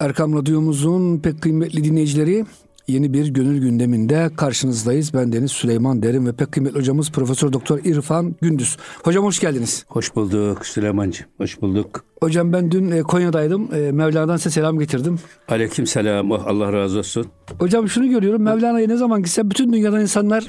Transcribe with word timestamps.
Erkam 0.00 0.34
Radyomuzun 0.34 1.18
pek 1.18 1.42
kıymetli 1.42 1.84
dinleyicileri 1.84 2.44
yeni 2.88 3.12
bir 3.12 3.28
gönül 3.28 3.60
gündeminde 3.60 4.30
karşınızdayız. 4.36 5.14
Ben 5.14 5.32
Deniz 5.32 5.52
Süleyman 5.52 6.02
Derin 6.02 6.26
ve 6.26 6.32
pek 6.32 6.52
kıymetli 6.52 6.78
hocamız 6.78 7.10
Profesör 7.10 7.52
Doktor 7.52 7.78
İrfan 7.84 8.36
Gündüz. 8.40 8.76
Hocam 9.04 9.24
hoş 9.24 9.40
geldiniz. 9.40 9.84
Hoş 9.88 10.16
bulduk 10.16 10.66
Süleymancığım. 10.66 11.26
Hoş 11.38 11.62
bulduk. 11.62 12.04
Hocam 12.22 12.52
ben 12.52 12.70
dün 12.70 12.90
e, 12.90 13.02
Konya'daydım. 13.02 13.74
E, 13.74 13.92
Mevlana'dan 13.92 14.36
size 14.36 14.50
selam 14.50 14.78
getirdim. 14.78 15.18
Aleyküm 15.48 15.86
selam. 15.86 16.30
Oh, 16.30 16.46
Allah 16.46 16.72
razı 16.72 16.98
olsun. 16.98 17.26
Hocam 17.58 17.88
şunu 17.88 18.08
görüyorum. 18.08 18.42
Mevlana'ya 18.42 18.86
ne 18.86 18.96
zaman 18.96 19.22
gitsem 19.22 19.50
bütün 19.50 19.72
dünyadan 19.72 20.00
insanlar 20.00 20.44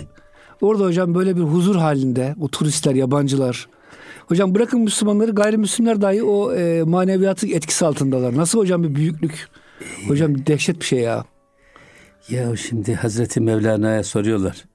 orada 0.61 0.83
hocam 0.85 1.15
böyle 1.15 1.35
bir 1.35 1.41
huzur 1.41 1.75
halinde. 1.75 2.35
O 2.39 2.47
turistler, 2.47 2.95
yabancılar. 2.95 3.67
Hocam 4.29 4.55
bırakın 4.55 4.81
Müslümanları 4.81 5.31
gayrimüslimler 5.31 6.01
dahi 6.01 6.23
o 6.23 6.53
e, 6.53 6.83
maneviyatı 6.83 7.47
etkisi 7.47 7.85
altındalar. 7.85 8.37
Nasıl 8.37 8.59
hocam 8.59 8.83
bir 8.83 8.95
büyüklük? 8.95 9.47
Hocam 10.07 10.45
dehşet 10.45 10.79
bir 10.79 10.85
şey 10.85 10.99
ya. 10.99 11.25
Ya 12.29 12.55
şimdi 12.55 12.95
Hazreti 12.95 13.41
Mevlana'ya 13.41 14.03
soruyorlar. 14.03 14.65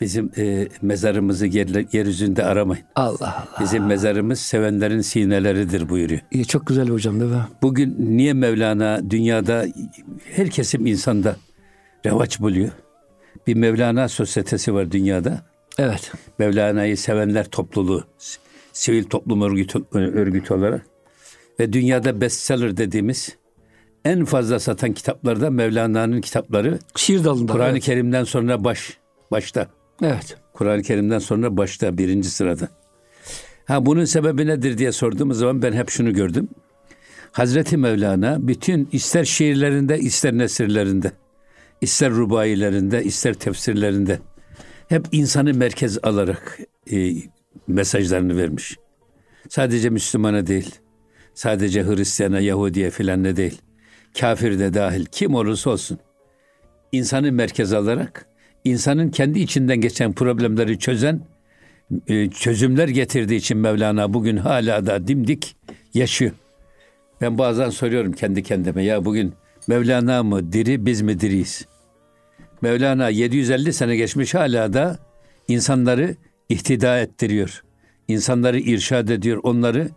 Bizim 0.00 0.30
e, 0.38 0.68
mezarımızı 0.82 1.46
yer, 1.46 1.68
yeryüzünde 1.92 2.44
aramayın. 2.44 2.84
Allah 2.96 3.16
Allah. 3.20 3.48
Bizim 3.60 3.86
mezarımız 3.86 4.40
sevenlerin 4.40 5.00
sineleridir 5.00 5.88
buyuruyor. 5.88 6.20
İyi, 6.30 6.46
çok 6.46 6.66
güzel 6.66 6.88
hocam 6.88 7.20
değil 7.20 7.32
mi? 7.32 7.42
Bugün 7.62 7.96
niye 7.98 8.32
Mevlana 8.32 9.10
dünyada 9.10 9.66
her 10.24 10.50
kesim 10.50 10.86
insanda 10.86 11.36
revaç 12.06 12.40
buluyor? 12.40 12.70
Bir 13.46 13.54
Mevlana 13.54 14.08
sosyetesi 14.08 14.74
var 14.74 14.92
dünyada. 14.92 15.42
Evet. 15.78 16.12
Mevlana'yı 16.38 16.96
sevenler 16.96 17.44
topluluğu, 17.44 18.04
sivil 18.78 19.04
toplum 19.04 19.42
örgütü, 19.42 19.84
örgütü 19.92 20.54
olarak 20.54 20.86
ve 21.60 21.72
dünyada 21.72 22.20
bestseller 22.20 22.76
dediğimiz 22.76 23.36
en 24.04 24.24
fazla 24.24 24.60
satan 24.60 24.92
kitaplarda 24.92 25.50
Mevlana'nın 25.50 26.20
kitapları 26.20 26.78
Şiir 26.96 27.24
dalında. 27.24 27.52
Kur'an-ı 27.52 27.70
evet. 27.70 27.82
Kerim'den 27.82 28.24
sonra 28.24 28.64
baş 28.64 28.98
başta. 29.30 29.68
Evet. 30.02 30.36
Kur'an-ı 30.52 30.82
Kerim'den 30.82 31.18
sonra 31.18 31.56
başta 31.56 31.98
birinci 31.98 32.30
sırada. 32.30 32.68
Ha 33.64 33.86
bunun 33.86 34.04
sebebi 34.04 34.46
nedir 34.46 34.78
diye 34.78 34.92
sorduğumuz 34.92 35.38
zaman 35.38 35.62
ben 35.62 35.72
hep 35.72 35.90
şunu 35.90 36.12
gördüm. 36.12 36.48
Hazreti 37.32 37.76
Mevlana 37.76 38.48
bütün 38.48 38.88
ister 38.92 39.24
şiirlerinde 39.24 39.98
ister 39.98 40.38
nesirlerinde, 40.38 41.12
ister 41.80 42.10
rubailerinde, 42.10 43.04
ister 43.04 43.34
tefsirlerinde 43.34 44.18
hep 44.88 45.06
insanı 45.12 45.54
merkez 45.54 45.98
alarak 46.02 46.58
e, 46.92 47.14
mesajlarını 47.66 48.36
vermiş. 48.36 48.76
Sadece 49.48 49.90
Müslümana 49.90 50.46
değil, 50.46 50.74
sadece 51.34 51.84
Hristiyana, 51.84 52.40
Yahudiye 52.40 52.90
filan 52.90 53.22
ne 53.22 53.36
değil, 53.36 53.60
kafir 54.20 54.58
de 54.58 54.74
dahil 54.74 55.04
kim 55.04 55.34
olursa 55.34 55.70
olsun 55.70 55.98
insanı 56.92 57.32
merkez 57.32 57.72
alarak 57.72 58.26
insanın 58.64 59.10
kendi 59.10 59.40
içinden 59.40 59.80
geçen 59.80 60.12
problemleri 60.12 60.78
çözen 60.78 61.20
e, 62.08 62.30
çözümler 62.30 62.88
getirdiği 62.88 63.36
için 63.36 63.58
Mevlana 63.58 64.14
bugün 64.14 64.36
hala 64.36 64.86
da 64.86 65.08
dimdik 65.08 65.56
yaşıyor. 65.94 66.32
Ben 67.20 67.38
bazen 67.38 67.70
soruyorum 67.70 68.12
kendi 68.12 68.42
kendime 68.42 68.84
ya 68.84 69.04
bugün 69.04 69.32
Mevlana 69.66 70.22
mı 70.22 70.52
diri 70.52 70.86
biz 70.86 71.02
mi 71.02 71.20
diriyiz? 71.20 71.66
Mevlana 72.62 73.08
750 73.08 73.72
sene 73.72 73.96
geçmiş 73.96 74.34
hala 74.34 74.72
da 74.72 74.98
insanları 75.48 76.16
ihtida 76.48 76.98
ettiriyor. 77.00 77.62
İnsanları 78.08 78.58
irşad 78.58 79.08
ediyor, 79.08 79.40
onları 79.42 79.88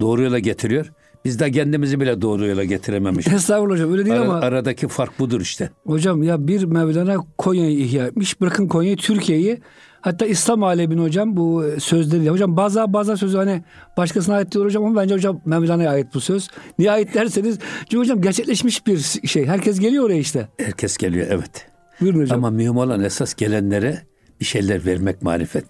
doğru 0.00 0.22
yola 0.22 0.38
getiriyor. 0.38 0.92
Biz 1.24 1.38
de 1.40 1.50
kendimizi 1.50 2.00
bile 2.00 2.22
doğru 2.22 2.46
yola 2.46 2.64
getirememişiz. 2.64 3.32
Estağfurullah 3.32 3.74
hocam 3.74 3.92
öyle 3.92 4.04
değil 4.04 4.16
Ara- 4.16 4.24
ama 4.24 4.34
aradaki 4.40 4.88
fark 4.88 5.18
budur 5.18 5.40
işte. 5.40 5.70
hocam 5.86 6.22
ya 6.22 6.46
bir 6.48 6.64
Mevlana 6.64 7.16
Konya'yı 7.38 7.78
ihya 7.78 8.06
etmiş. 8.06 8.40
Bırakın 8.40 8.68
Konya'yı 8.68 8.96
Türkiye'yi 8.96 9.58
hatta 10.00 10.26
İslam 10.26 10.62
alemini 10.62 11.00
hocam 11.00 11.36
bu 11.36 11.64
sözleriyle. 11.78 12.30
Hocam 12.30 12.56
bazı 12.56 12.92
bazı 12.92 13.16
sözü 13.16 13.36
hani 13.36 13.62
başkasına 13.96 14.34
ait 14.36 14.52
diyor 14.52 14.64
hocam 14.64 14.84
ama 14.84 15.00
bence 15.02 15.14
hocam 15.14 15.40
Mevlana'ya 15.44 15.90
ait 15.90 16.06
bu 16.14 16.20
söz. 16.20 16.48
Niye 16.78 16.90
ait 16.90 17.14
derseniz 17.14 17.58
çünkü 17.80 17.98
hocam 17.98 18.22
gerçekleşmiş 18.22 18.86
bir 18.86 18.98
şey. 19.28 19.46
Herkes 19.46 19.80
geliyor 19.80 20.04
oraya 20.04 20.18
işte. 20.18 20.48
Herkes 20.58 20.96
geliyor 20.96 21.26
evet. 21.30 21.66
Buyurun 22.00 22.20
hocam. 22.20 22.38
Ama 22.38 22.50
mühim 22.50 22.76
olan 22.76 23.02
esas 23.04 23.34
gelenlere 23.34 24.02
bir 24.40 24.44
şeyler 24.44 24.86
vermek 24.86 25.22
marifet. 25.22 25.64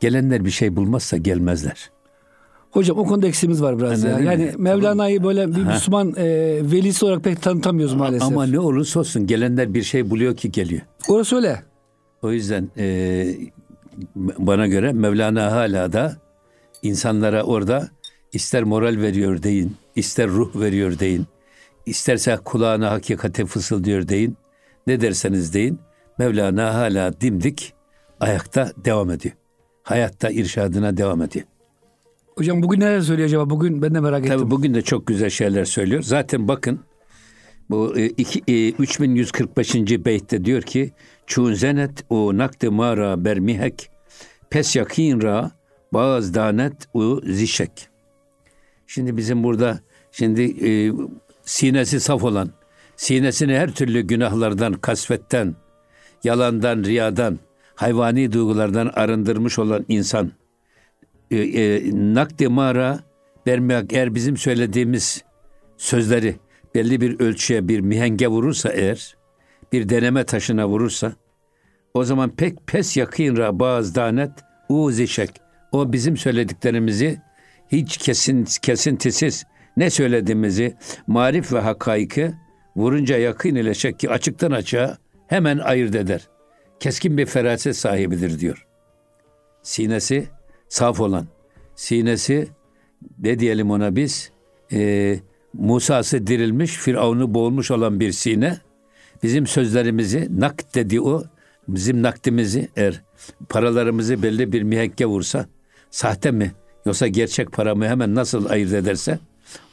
Gelenler 0.00 0.44
bir 0.44 0.50
şey 0.50 0.76
bulmazsa 0.76 1.16
gelmezler. 1.16 1.90
Hocam 2.70 2.98
o 2.98 3.04
konuda 3.04 3.26
eksiğimiz 3.26 3.62
var 3.62 3.78
biraz 3.78 4.04
ya. 4.04 4.10
Anladın 4.10 4.24
mı? 4.24 4.30
Yani 4.32 4.52
Mevlana'yı 4.58 5.24
böyle 5.24 5.54
bir 5.54 5.62
Müslüman 5.64 6.14
e, 6.16 6.24
velisi 6.72 7.04
olarak 7.04 7.24
pek 7.24 7.42
tanıtamıyoruz 7.42 7.94
maalesef. 7.94 8.28
Ama 8.28 8.46
ne 8.46 8.58
olursa 8.58 9.00
olsun 9.00 9.26
gelenler 9.26 9.74
bir 9.74 9.82
şey 9.82 10.10
buluyor 10.10 10.36
ki 10.36 10.52
geliyor. 10.52 10.82
Orası 11.08 11.36
öyle. 11.36 11.62
O 12.22 12.32
yüzden 12.32 12.68
e, 12.78 13.26
bana 14.16 14.66
göre 14.66 14.92
Mevlana 14.92 15.52
hala 15.52 15.92
da 15.92 16.16
insanlara 16.82 17.42
orada 17.42 17.88
ister 18.32 18.62
moral 18.62 18.96
veriyor 18.96 19.42
deyin, 19.42 19.76
ister 19.96 20.28
ruh 20.28 20.60
veriyor 20.60 20.98
deyin, 20.98 21.26
isterse 21.86 22.36
kulağına 22.44 22.90
hakikati 22.90 23.46
fısıldıyor 23.46 24.08
deyin, 24.08 24.36
ne 24.86 25.00
derseniz 25.00 25.54
deyin, 25.54 25.78
Mevlana 26.18 26.74
hala 26.74 27.20
dimdik 27.20 27.74
ayakta 28.20 28.72
devam 28.84 29.10
ediyor. 29.10 29.34
Hayatta 29.84 30.30
irşadına 30.30 30.96
devam 30.96 31.22
ediyor. 31.22 31.46
Hocam 32.36 32.62
bugün 32.62 32.80
neler 32.80 33.00
söylüyor 33.00 33.28
acaba? 33.28 33.50
Bugün 33.50 33.82
ben 33.82 33.94
de 33.94 34.00
merak 34.00 34.26
ettim. 34.26 34.38
Tabii 34.38 34.50
bugün 34.50 34.74
de 34.74 34.82
çok 34.82 35.06
güzel 35.06 35.30
şeyler 35.30 35.64
söylüyor. 35.64 36.02
Zaten 36.02 36.48
bakın 36.48 36.80
bu 37.70 37.98
e, 37.98 38.06
iki, 38.06 38.42
e, 38.48 38.70
3145. 38.70 39.74
beytte 39.74 40.44
diyor 40.44 40.62
ki 40.62 40.92
Çun 41.26 41.54
zenet 41.54 42.04
o 42.10 42.38
nakde 42.38 42.68
mara 42.68 43.24
bermihek 43.24 43.90
pes 44.50 44.76
yakin 44.76 45.22
ra 45.22 45.50
bazı 45.92 46.34
danet 46.34 46.88
u 46.94 47.20
zişek. 47.26 47.88
Şimdi 48.86 49.16
bizim 49.16 49.42
burada 49.42 49.80
şimdi 50.12 50.68
e, 50.68 50.92
sinesi 51.42 52.00
saf 52.00 52.24
olan, 52.24 52.50
sinesini 52.96 53.58
her 53.58 53.74
türlü 53.74 54.00
günahlardan, 54.00 54.72
kasvetten, 54.72 55.54
yalandan, 56.24 56.84
riyadan, 56.84 57.38
hayvani 57.74 58.32
duygulardan 58.32 58.90
arındırmış 58.94 59.58
olan 59.58 59.84
insan 59.88 60.32
e, 61.30 61.36
e, 61.36 61.82
nakde 61.92 62.48
mara 62.48 63.00
vermek 63.46 63.92
eğer 63.92 64.14
bizim 64.14 64.36
söylediğimiz 64.36 65.24
sözleri 65.76 66.36
belli 66.74 67.00
bir 67.00 67.20
ölçüye 67.20 67.68
bir 67.68 67.80
mihenge 67.80 68.28
vurursa 68.28 68.68
eğer 68.68 69.16
bir 69.72 69.88
deneme 69.88 70.24
taşına 70.24 70.68
vurursa 70.68 71.12
o 71.94 72.04
zaman 72.04 72.30
pek 72.30 72.66
pes 72.66 72.96
yakın 72.96 73.58
bazı 73.58 73.94
danet 73.94 74.30
u 74.68 74.90
zişek 74.90 75.30
o 75.72 75.92
bizim 75.92 76.16
söylediklerimizi 76.16 77.20
hiç 77.72 77.96
kesin 77.96 78.44
kesintisiz 78.62 79.44
ne 79.76 79.90
söylediğimizi 79.90 80.76
marif 81.06 81.52
ve 81.52 81.60
hakaiki 81.60 82.34
vurunca 82.76 83.18
yakın 83.18 83.54
ile 83.54 83.74
şekki 83.74 84.10
açıktan 84.10 84.50
açığa 84.50 84.98
hemen 85.26 85.58
ayırt 85.58 85.94
eder. 85.94 86.28
Keskin 86.84 87.18
bir 87.18 87.26
feraset 87.26 87.76
sahibidir 87.76 88.38
diyor. 88.38 88.66
Sinesi 89.62 90.28
saf 90.68 91.00
olan, 91.00 91.26
sinesi 91.74 92.48
ne 93.18 93.38
diyelim 93.38 93.70
ona 93.70 93.96
biz 93.96 94.30
e, 94.72 95.18
Musa'sı 95.52 96.26
dirilmiş, 96.26 96.76
Firavun'u 96.76 97.34
boğulmuş 97.34 97.70
olan 97.70 98.00
bir 98.00 98.12
sine 98.12 98.58
bizim 99.22 99.46
sözlerimizi 99.46 100.28
nak 100.30 100.74
dedi 100.74 101.00
o 101.00 101.24
bizim 101.68 102.02
nakdimizi 102.02 102.68
eğer 102.76 103.02
paralarımızı 103.48 104.22
belli 104.22 104.52
bir 104.52 104.62
mihekke 104.62 105.06
vursa 105.06 105.46
sahte 105.90 106.30
mi 106.30 106.52
yoksa 106.86 107.06
gerçek 107.06 107.52
para 107.52 107.74
mı 107.74 107.88
hemen 107.88 108.14
nasıl 108.14 108.50
ayırt 108.50 108.72
ederse 108.72 109.18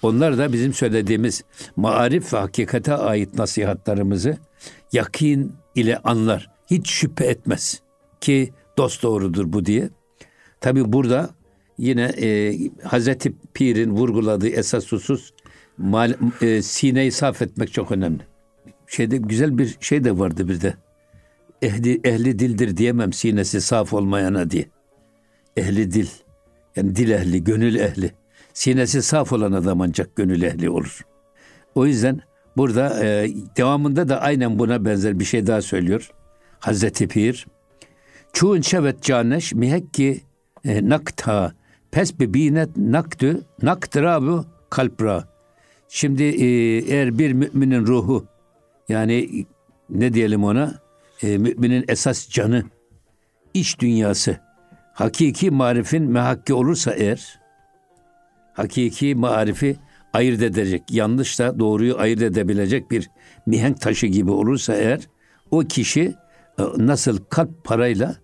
onlar 0.01 0.37
da 0.37 0.53
bizim 0.53 0.73
söylediğimiz 0.73 1.43
marif 1.75 2.33
ve 2.33 2.37
hakikate 2.37 2.93
ait 2.93 3.33
nasihatlarımızı 3.33 4.37
yakin 4.91 5.53
ile 5.75 5.97
anlar. 5.97 6.51
Hiç 6.71 6.89
şüphe 6.89 7.25
etmez 7.25 7.81
ki 8.21 8.53
dost 8.77 9.03
doğrudur 9.03 9.53
bu 9.53 9.65
diye. 9.65 9.89
Tabi 10.61 10.93
burada 10.93 11.29
yine 11.77 12.03
e, 12.03 12.57
Hazreti 12.83 13.33
Pir'in 13.53 13.91
vurguladığı 13.91 14.49
esas 14.49 14.91
husus 14.91 15.31
mal, 15.77 16.13
e, 16.41 16.61
sineyi 16.61 17.11
saf 17.11 17.41
etmek 17.41 17.73
çok 17.73 17.91
önemli. 17.91 18.21
Şeyde 18.87 19.17
güzel 19.17 19.57
bir 19.57 19.77
şey 19.79 20.03
de 20.03 20.19
vardı 20.19 20.47
bir 20.47 20.61
de. 20.61 20.73
Ehli, 21.61 22.01
ehli 22.03 22.39
dildir 22.39 22.77
diyemem 22.77 23.13
sinesi 23.13 23.61
saf 23.61 23.93
olmayana 23.93 24.51
diye. 24.51 24.65
Ehli 25.57 25.91
dil. 25.91 26.07
Yani 26.75 26.95
dil 26.95 27.09
ehli, 27.09 27.43
gönül 27.43 27.75
ehli. 27.75 28.11
Sinesi 28.53 29.01
saf 29.01 29.33
olan 29.33 29.51
adam 29.51 29.81
ancak 29.81 30.15
gönül 30.15 30.41
ehli 30.41 30.69
olur. 30.69 31.05
O 31.75 31.85
yüzden 31.85 32.21
burada 32.57 33.05
e, 33.05 33.29
devamında 33.57 34.09
da 34.09 34.21
aynen 34.21 34.59
buna 34.59 34.85
benzer 34.85 35.19
bir 35.19 35.25
şey 35.25 35.47
daha 35.47 35.61
söylüyor. 35.61 36.11
Hazreti 36.61 37.07
Pir. 37.07 37.47
Çuğun 38.33 38.61
şevet 38.61 39.03
caneş 39.03 39.53
mihekki 39.53 40.21
e, 40.65 40.89
nakta 40.89 41.53
pes 41.91 42.19
binet 42.19 42.77
naktü 42.77 43.41
naktırabu 43.61 44.45
kalpra. 44.69 45.27
Şimdi 45.89 46.23
e, 46.23 46.45
eğer 46.77 47.17
bir 47.17 47.33
müminin 47.33 47.87
ruhu 47.87 48.25
yani 48.89 49.45
ne 49.89 50.13
diyelim 50.13 50.43
ona 50.43 50.79
e, 51.23 51.37
müminin 51.37 51.85
esas 51.87 52.29
canı 52.29 52.63
iç 53.53 53.79
dünyası 53.79 54.37
hakiki 54.93 55.51
marifin 55.51 56.03
mehakki 56.03 56.53
olursa 56.53 56.93
eğer 56.93 57.39
hakiki 58.53 59.15
marifi 59.15 59.77
ayırt 60.13 60.41
edecek, 60.41 60.83
yanlışla 60.89 61.59
doğruyu 61.59 61.97
ayırt 61.99 62.21
edebilecek 62.21 62.91
bir 62.91 63.09
mihenk 63.45 63.81
taşı 63.81 64.07
gibi 64.07 64.31
olursa 64.31 64.73
eğer 64.75 64.99
o 65.51 65.59
kişi 65.59 66.13
nasıl 66.77 67.17
kalp 67.29 67.63
parayla 67.63 68.15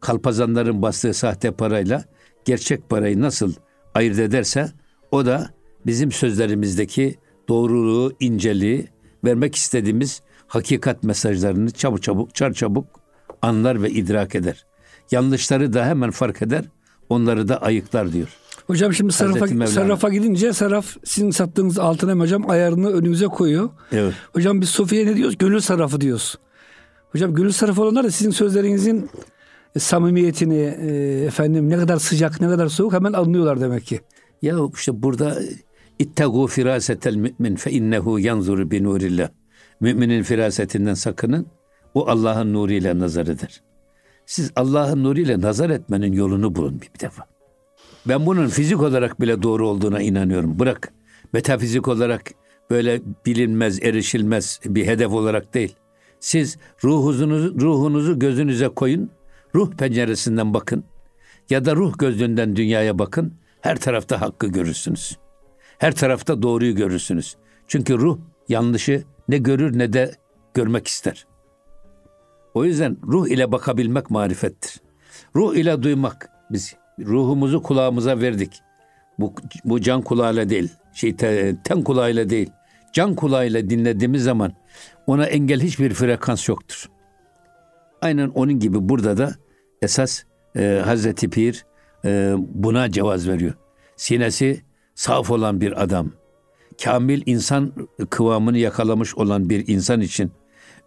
kalpazanların 0.00 0.82
bastığı 0.82 1.14
sahte 1.14 1.50
parayla 1.50 2.04
gerçek 2.44 2.90
parayı 2.90 3.20
nasıl 3.20 3.52
ayırt 3.94 4.18
ederse 4.18 4.72
o 5.10 5.26
da 5.26 5.50
bizim 5.86 6.12
sözlerimizdeki 6.12 7.18
doğruluğu, 7.48 8.12
inceliği 8.20 8.88
vermek 9.24 9.54
istediğimiz 9.54 10.22
hakikat 10.46 11.02
mesajlarını 11.02 11.70
çabuk 11.70 12.02
çabuk, 12.02 12.34
çar 12.34 12.52
çabuk 12.52 12.86
anlar 13.42 13.82
ve 13.82 13.90
idrak 13.90 14.34
eder. 14.34 14.66
Yanlışları 15.10 15.72
da 15.72 15.86
hemen 15.86 16.10
fark 16.10 16.42
eder, 16.42 16.64
onları 17.08 17.48
da 17.48 17.62
ayıklar 17.62 18.12
diyor. 18.12 18.28
Hocam 18.66 18.92
şimdi 18.92 19.12
sarrafa, 19.12 19.66
sarrafa 19.66 20.08
gidince 20.08 20.52
sarraf 20.52 20.96
sizin 21.04 21.30
sattığınız 21.30 21.78
altın 21.78 22.08
hem 22.08 22.20
hocam 22.20 22.50
ayarını 22.50 22.90
önümüze 22.90 23.26
koyuyor. 23.26 23.70
Evet. 23.92 24.14
Hocam 24.32 24.60
biz 24.60 24.68
Sofiye 24.68 25.06
ne 25.06 25.16
diyoruz? 25.16 25.38
Gönül 25.38 25.60
sarrafı 25.60 26.00
diyoruz. 26.00 26.38
Hocam 27.14 27.34
gönül 27.34 27.52
sarrafı 27.52 27.82
olanlar 27.82 28.04
da 28.04 28.10
sizin 28.10 28.30
sözlerinizin 28.30 29.10
e, 29.76 29.78
samimiyetini, 29.78 30.76
e, 30.80 31.24
efendim 31.24 31.70
ne 31.70 31.76
kadar 31.76 31.96
sıcak, 31.96 32.40
ne 32.40 32.48
kadar 32.48 32.68
soğuk 32.68 32.92
hemen 32.92 33.12
anlıyorlar 33.12 33.60
demek 33.60 33.84
ki. 33.84 34.00
Ya 34.42 34.56
işte 34.74 35.02
burada 35.02 35.38
ittegu 35.98 36.46
firasetel 36.46 37.16
mümin 37.16 37.56
fe 37.56 37.70
innehu 37.70 38.18
yanzuru 38.18 38.70
bi 38.70 38.84
nurillah. 38.84 39.28
Müminin 39.80 40.22
firasetinden 40.22 40.94
sakının. 40.94 41.46
O 41.94 42.08
Allah'ın 42.08 42.52
nuruyla 42.54 42.98
nazar 42.98 43.26
eder. 43.26 43.62
Siz 44.26 44.52
Allah'ın 44.56 45.04
nuruyla 45.04 45.40
nazar 45.40 45.70
etmenin 45.70 46.12
yolunu 46.12 46.54
bulun 46.54 46.80
bir 46.80 47.00
defa. 47.00 47.24
Ben 48.08 48.26
bunun 48.26 48.48
fizik 48.48 48.82
olarak 48.82 49.20
bile 49.20 49.42
doğru 49.42 49.68
olduğuna 49.68 50.02
inanıyorum. 50.02 50.58
Bırak 50.58 50.92
metafizik 51.32 51.88
olarak 51.88 52.30
böyle 52.70 53.00
bilinmez, 53.26 53.82
erişilmez 53.82 54.60
bir 54.64 54.86
hedef 54.86 55.12
olarak 55.12 55.54
değil. 55.54 55.76
Siz 56.24 56.58
ruhunuzu, 56.84 57.60
ruhunuzu 57.60 58.18
gözünüze 58.18 58.68
koyun, 58.68 59.10
ruh 59.54 59.70
penceresinden 59.72 60.54
bakın 60.54 60.84
ya 61.50 61.64
da 61.64 61.76
ruh 61.76 61.98
gözlüğünden 61.98 62.56
dünyaya 62.56 62.98
bakın. 62.98 63.34
Her 63.60 63.80
tarafta 63.80 64.20
hakkı 64.20 64.46
görürsünüz. 64.46 65.18
Her 65.78 65.94
tarafta 65.94 66.42
doğruyu 66.42 66.74
görürsünüz. 66.74 67.36
Çünkü 67.68 67.98
ruh 67.98 68.18
yanlışı 68.48 69.04
ne 69.28 69.38
görür 69.38 69.78
ne 69.78 69.92
de 69.92 70.14
görmek 70.54 70.86
ister. 70.86 71.26
O 72.54 72.64
yüzden 72.64 72.96
ruh 73.06 73.28
ile 73.28 73.52
bakabilmek 73.52 74.10
marifettir. 74.10 74.80
Ruh 75.36 75.54
ile 75.54 75.82
duymak. 75.82 76.30
Biz 76.50 76.76
ruhumuzu 77.00 77.62
kulağımıza 77.62 78.20
verdik. 78.20 78.60
Bu, 79.18 79.34
bu 79.64 79.80
can 79.80 80.02
kulağıyla 80.02 80.48
değil, 80.48 80.72
şey 80.94 81.16
ten 81.64 81.82
kulağıyla 81.84 82.30
değil. 82.30 82.50
Can 82.92 83.14
kulağıyla 83.14 83.70
dinlediğimiz 83.70 84.22
zaman 84.22 84.52
ona 85.06 85.26
engel 85.26 85.60
hiçbir 85.60 85.94
frekans 85.94 86.48
yoktur. 86.48 86.90
Aynen 88.02 88.28
onun 88.28 88.58
gibi 88.58 88.88
burada 88.88 89.16
da 89.16 89.34
esas 89.82 90.22
e, 90.56 90.82
Hazreti 90.84 91.30
Pir 91.30 91.66
e, 92.04 92.34
buna 92.38 92.90
cevaz 92.90 93.28
veriyor. 93.28 93.54
Sinesi 93.96 94.62
saf 94.94 95.30
olan 95.30 95.60
bir 95.60 95.82
adam, 95.82 96.10
kamil 96.82 97.22
insan 97.26 97.72
kıvamını 98.10 98.58
yakalamış 98.58 99.14
olan 99.14 99.50
bir 99.50 99.68
insan 99.68 100.00
için 100.00 100.32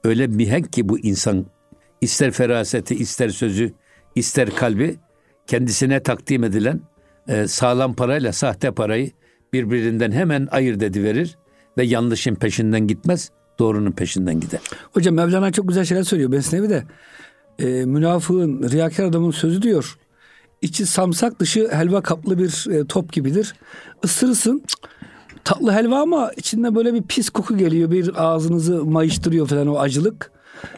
öyle 0.03 0.27
mihenk 0.27 0.73
ki 0.73 0.89
bu 0.89 0.99
insan 0.99 1.45
ister 2.01 2.31
feraseti, 2.31 2.95
ister 2.95 3.29
sözü, 3.29 3.73
ister 4.15 4.49
kalbi 4.49 4.95
kendisine 5.47 6.03
takdim 6.03 6.43
edilen 6.43 6.81
e, 7.27 7.47
sağlam 7.47 7.93
parayla 7.93 8.33
sahte 8.33 8.71
parayı 8.71 9.11
birbirinden 9.53 10.11
hemen 10.11 10.47
ayırt 10.51 10.83
ediverir 10.83 11.37
ve 11.77 11.83
yanlışın 11.83 12.35
peşinden 12.35 12.87
gitmez, 12.87 13.31
doğrunun 13.59 13.91
peşinden 13.91 14.39
gider. 14.39 14.59
Hocam 14.93 15.15
Mevlana 15.15 15.51
çok 15.51 15.67
güzel 15.67 15.85
şeyler 15.85 16.03
söylüyor. 16.03 16.31
Besnevi 16.31 16.69
de 16.69 16.83
e, 17.59 17.85
münafığın, 17.85 18.69
riyakar 18.69 19.03
adamın 19.05 19.31
sözü 19.31 19.61
diyor. 19.61 19.97
İçi 20.61 20.85
samsak 20.85 21.39
dışı 21.39 21.67
helva 21.71 22.01
kaplı 22.01 22.39
bir 22.39 22.71
e, 22.71 22.85
top 22.85 23.13
gibidir. 23.13 23.55
Isırırsın 24.03 24.63
tatlı 25.43 25.71
helva 25.71 26.01
ama 26.01 26.31
içinde 26.37 26.75
böyle 26.75 26.93
bir 26.93 27.01
pis 27.03 27.29
koku 27.29 27.57
geliyor. 27.57 27.91
Bir 27.91 28.23
ağzınızı 28.23 28.85
mayıştırıyor 28.85 29.47
falan 29.47 29.67
o 29.67 29.79
acılık. 29.79 30.31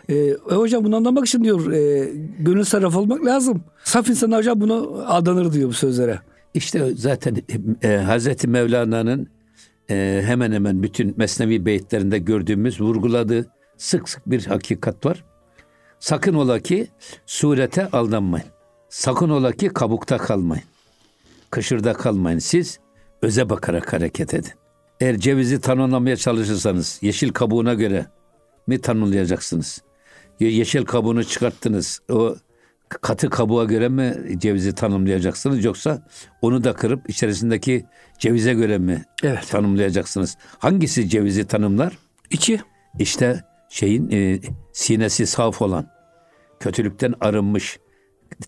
E, 0.09 0.15
e, 0.15 0.35
hocam 0.49 0.83
bunu 0.83 0.95
anlamak 0.95 1.27
için 1.27 1.43
diyor 1.43 1.71
e, 1.71 2.11
gönül 2.39 2.63
sarraf 2.63 2.95
olmak 2.95 3.25
lazım. 3.25 3.63
Saf 3.83 4.09
insan 4.09 4.31
hocam 4.31 4.61
bunu 4.61 5.03
aldanır 5.07 5.53
diyor 5.53 5.69
bu 5.69 5.73
sözlere. 5.73 6.19
İşte 6.53 6.91
zaten 6.95 7.35
e, 7.83 7.97
Hazreti 7.97 8.47
Mevlana'nın 8.47 9.27
e, 9.89 10.21
hemen 10.25 10.51
hemen 10.51 10.83
bütün 10.83 11.13
Mesnevi 11.17 11.65
beyitlerinde 11.65 12.17
gördüğümüz 12.17 12.81
vurguladığı 12.81 13.51
sık 13.77 14.09
sık 14.09 14.29
bir 14.29 14.45
hakikat 14.45 15.05
var. 15.05 15.25
Sakın 15.99 16.33
ola 16.33 16.59
ki 16.59 16.87
surete 17.25 17.89
aldanmayın. 17.89 18.47
Sakın 18.89 19.29
ola 19.29 19.51
ki 19.51 19.67
kabukta 19.67 20.17
kalmayın. 20.17 20.63
Kışırda 21.49 21.93
kalmayın. 21.93 22.39
Siz 22.39 22.79
öze 23.21 23.49
bakarak 23.49 23.93
hareket 23.93 24.33
edin. 24.33 24.51
Eğer 24.99 25.17
cevizi 25.17 25.61
tanımlamaya 25.61 26.15
çalışırsanız 26.15 26.99
yeşil 27.01 27.29
kabuğuna 27.29 27.73
göre 27.73 28.05
mi 28.67 28.81
tanımlayacaksınız? 28.81 29.81
Yeşil 30.39 30.85
kabuğunu 30.85 31.23
çıkarttınız. 31.23 32.01
O 32.11 32.35
katı 32.89 33.29
kabuğa 33.29 33.63
göre 33.63 33.89
mi 33.89 34.15
cevizi 34.37 34.75
tanımlayacaksınız 34.75 35.65
yoksa 35.65 36.03
onu 36.41 36.63
da 36.63 36.73
kırıp 36.73 37.09
içerisindeki 37.09 37.85
cevize 38.19 38.53
göre 38.53 38.77
mi 38.77 39.05
evet. 39.23 39.47
tanımlayacaksınız? 39.49 40.37
Hangisi 40.59 41.09
cevizi 41.09 41.47
tanımlar? 41.47 41.97
İçi. 42.29 42.61
İşte 42.99 43.43
şeyin 43.69 44.11
e, 44.11 44.39
sinesi 44.73 45.27
saf 45.27 45.61
olan, 45.61 45.87
kötülükten 46.59 47.13
arınmış, 47.21 47.79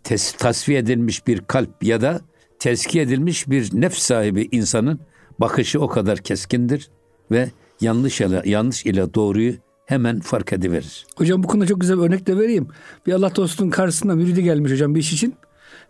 tes, 0.03 0.31
tasfiye 0.31 0.79
edilmiş 0.79 1.27
bir 1.27 1.41
kalp 1.41 1.83
ya 1.83 2.01
da 2.01 2.21
tezki 2.59 3.01
edilmiş 3.01 3.49
bir 3.49 3.81
nefs 3.81 4.01
sahibi 4.01 4.49
insanın 4.51 4.99
bakışı 5.39 5.81
o 5.81 5.87
kadar 5.87 6.17
keskindir 6.17 6.89
ve 7.31 7.49
yanlış 7.81 8.21
ile 8.21 8.41
yanlış 8.45 8.85
ile 8.85 9.13
doğruyu 9.13 9.53
hemen 9.91 10.19
fark 10.19 10.53
ediverir. 10.53 11.05
Hocam 11.15 11.43
bu 11.43 11.47
konuda 11.47 11.65
çok 11.65 11.81
güzel 11.81 11.97
bir 11.97 12.03
örnek 12.03 12.27
de 12.27 12.37
vereyim. 12.37 12.67
Bir 13.07 13.13
Allah 13.13 13.35
dostunun 13.35 13.69
karşısında 13.69 14.15
müridi 14.15 14.43
gelmiş 14.43 14.71
hocam 14.71 14.95
bir 14.95 14.99
iş 14.99 15.13
için. 15.13 15.35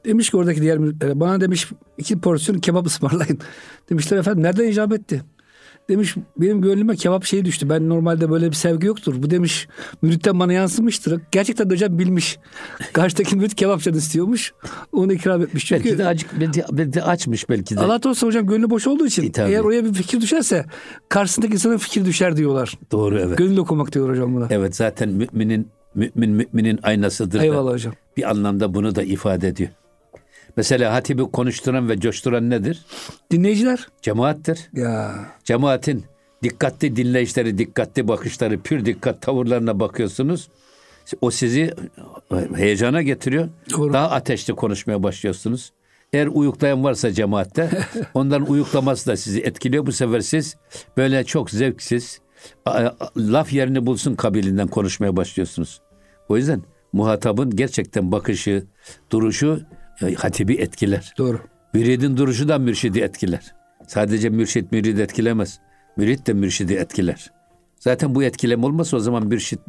Demiş 0.06 0.30
ki 0.30 0.38
oradaki 0.38 0.62
diğer 0.62 0.78
müritlere 0.78 1.20
bana 1.20 1.42
demiş 1.42 1.68
iki 1.98 2.20
porsiyon 2.20 2.60
kebap 2.60 2.88
ısmarlayın. 2.88 3.40
Demişler 3.90 4.18
efendim 4.18 4.44
nereden 4.44 4.68
icap 4.68 4.94
etti? 4.94 5.24
Demiş 5.92 6.16
benim 6.38 6.62
gönlüme 6.62 6.96
kebap 6.96 7.26
şeyi 7.26 7.46
düştü. 7.46 7.70
Ben 7.70 7.90
normalde 7.90 8.30
böyle 8.32 8.48
bir 8.48 8.56
sevgi 8.56 8.88
yoktur. 8.88 9.16
Bu 9.18 9.30
demiş 9.30 9.68
müritten 10.02 10.40
bana 10.40 10.54
yansımıştır. 10.54 11.22
Gerçekten 11.32 11.70
de 11.70 11.74
hocam 11.74 12.00
bilmiş. 12.00 12.40
Karşıdaki 12.94 13.36
mürit 13.36 13.56
kebapçıdan 13.56 13.98
istiyormuş. 13.98 14.54
Onu 14.92 15.14
ikram 15.14 15.42
etmiş. 15.42 15.66
Çünkü 15.66 15.84
belki 15.84 15.98
de, 15.98 16.08
acık, 16.08 16.40
belki, 16.40 16.64
belki 16.72 16.94
de 16.94 17.04
açmış 17.04 17.50
belki 17.50 17.76
de. 17.76 17.80
Allah 17.80 18.00
olsun 18.06 18.28
hocam 18.28 18.48
gönlü 18.48 18.70
boş 18.70 18.88
olduğu 18.88 19.06
için. 19.06 19.24
E, 19.24 19.42
eğer 19.42 19.60
oraya 19.60 19.86
bir 19.86 19.94
fikir 19.94 20.22
düşerse 20.22 20.66
karşısındaki 21.10 21.54
insana 21.54 21.78
fikir 21.78 22.06
düşer 22.06 22.38
diyorlar. 22.38 22.78
Doğru 22.92 23.20
evet. 23.20 23.38
Gönül 23.38 23.58
okumak 23.58 23.94
diyor 23.94 24.10
hocam 24.10 24.36
buna. 24.36 24.48
Evet 24.50 24.76
zaten 24.76 25.10
müminin 25.10 25.68
mümin 25.96 26.30
müminin 26.30 26.80
aynasıdır. 26.84 27.42
Eyvallah 27.42 27.70
da. 27.70 27.74
hocam. 27.74 27.94
Bir 28.18 28.30
anlamda 28.30 28.74
bunu 28.74 28.96
da 28.96 29.04
ifade 29.04 29.48
ediyor. 29.48 29.70
Mesela 30.58 30.94
hatibi 30.94 31.24
konuşturan 31.24 31.90
ve 31.90 32.00
coşturan 32.00 32.50
nedir? 32.50 32.86
Dinleyiciler. 33.32 33.88
Cemaattir. 34.02 34.70
Ya. 34.74 35.16
Cemaatin 35.44 36.06
dikkatli 36.44 36.96
dinleyişleri, 36.96 37.58
dikkatli 37.58 38.08
bakışları, 38.08 38.60
pür 38.60 38.86
dikkat 38.86 39.22
tavırlarına 39.22 39.80
bakıyorsunuz. 39.80 40.50
O 41.22 41.32
sizi 41.32 41.74
heyecana 42.56 43.02
getiriyor. 43.02 43.50
Doğru. 43.72 43.94
Daha 43.94 44.10
ateşli 44.12 44.56
konuşmaya 44.56 45.04
başlıyorsunuz. 45.04 45.72
Eğer 46.14 46.28
uyuklayan 46.28 46.84
varsa 46.84 47.12
cemaatte 47.12 47.70
ondan 48.14 48.50
uyuklaması 48.50 49.08
da 49.08 49.18
sizi 49.18 49.42
etkiliyor. 49.42 49.86
Bu 49.86 49.92
sefer 49.92 50.20
siz 50.20 50.56
böyle 50.98 51.24
çok 51.24 51.50
zevksiz 51.50 52.22
laf 53.18 53.54
yerini 53.54 53.86
bulsun 53.86 54.16
kabilinden 54.16 54.68
konuşmaya 54.68 55.16
başlıyorsunuz. 55.18 55.82
O 56.30 56.38
yüzden 56.38 56.64
muhatabın 56.94 57.56
gerçekten 57.56 58.12
bakışı, 58.12 58.66
duruşu 59.12 59.62
hatibi 60.02 60.54
etkiler. 60.54 61.14
Doğru. 61.18 61.40
Müridin 61.74 62.18
duruşu 62.18 62.48
da 62.48 62.60
mürşidi 62.60 63.00
etkiler. 63.00 63.54
Sadece 63.88 64.30
mürşit 64.30 64.72
mürid 64.72 64.98
etkilemez. 64.98 65.60
Mürid 65.98 66.28
de 66.28 66.34
mürşidi 66.34 66.74
etkiler. 66.74 67.32
Zaten 67.80 68.16
bu 68.16 68.24
etkilem 68.24 68.64
olmasa 68.64 68.98
o 68.98 69.00
zaman 69.00 69.28
mürşit 69.28 69.60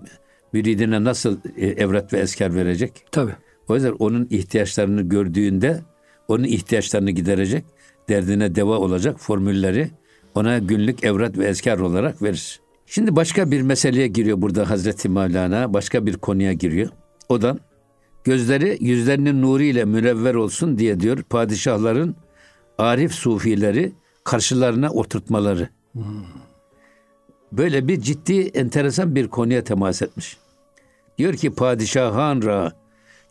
müridine 0.52 1.04
nasıl 1.04 1.38
e, 1.56 1.66
evrat 1.66 2.12
ve 2.12 2.18
esker 2.18 2.54
verecek? 2.54 2.92
Tabii. 3.12 3.34
O 3.68 3.74
yüzden 3.74 3.92
onun 3.98 4.26
ihtiyaçlarını 4.30 5.02
gördüğünde 5.02 5.80
onun 6.28 6.44
ihtiyaçlarını 6.44 7.10
giderecek, 7.10 7.64
derdine 8.08 8.54
deva 8.54 8.78
olacak 8.78 9.20
formülleri 9.20 9.90
ona 10.34 10.58
günlük 10.58 11.04
evrat 11.04 11.38
ve 11.38 11.46
ezkar 11.46 11.78
olarak 11.78 12.22
verir. 12.22 12.60
Şimdi 12.86 13.16
başka 13.16 13.50
bir 13.50 13.62
meseleye 13.62 14.06
giriyor 14.06 14.42
burada 14.42 14.70
Hazreti 14.70 15.08
Mevlana. 15.08 15.74
Başka 15.74 16.06
bir 16.06 16.16
konuya 16.16 16.52
giriyor. 16.52 16.88
O 17.28 17.42
da 17.42 17.58
gözleri 18.24 18.78
yüzlerinin 18.80 19.42
nuru 19.42 19.62
ile 19.62 19.84
münevver 19.84 20.34
olsun 20.34 20.78
diye 20.78 21.00
diyor 21.00 21.22
padişahların 21.22 22.16
arif 22.78 23.12
sufileri 23.12 23.92
karşılarına 24.24 24.90
oturtmaları. 24.90 25.68
Böyle 27.52 27.88
bir 27.88 28.00
ciddi 28.00 28.40
enteresan 28.40 29.14
bir 29.14 29.28
konuya 29.28 29.64
temas 29.64 30.02
etmiş. 30.02 30.36
Diyor 31.18 31.34
ki 31.34 31.54
padişahan 31.54 32.42
ra 32.42 32.72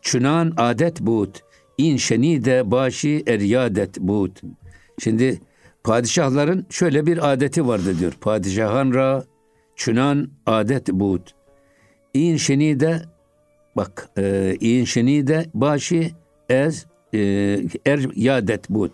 çünan 0.02 0.52
adet 0.56 1.00
bud 1.00 1.34
in 1.78 1.96
şenide 1.96 2.70
başı 2.70 3.22
eryadet 3.26 4.00
bud. 4.00 4.36
Şimdi 4.98 5.40
padişahların 5.84 6.66
şöyle 6.70 7.06
bir 7.06 7.32
adeti 7.32 7.66
vardı 7.66 7.98
diyor. 7.98 8.12
Padişahan 8.20 8.94
ra 8.94 9.24
çünan 9.76 10.30
adet 10.46 10.88
bud. 10.88 11.20
İn 12.14 12.36
şenide 12.36 13.02
bak 13.76 14.08
e, 14.18 14.56
in 14.60 14.84
şenide 14.84 15.46
başı 15.54 16.10
ez 16.48 16.86
e, 17.14 17.18
er 17.86 18.16
yadet 18.16 18.70
bud. 18.70 18.90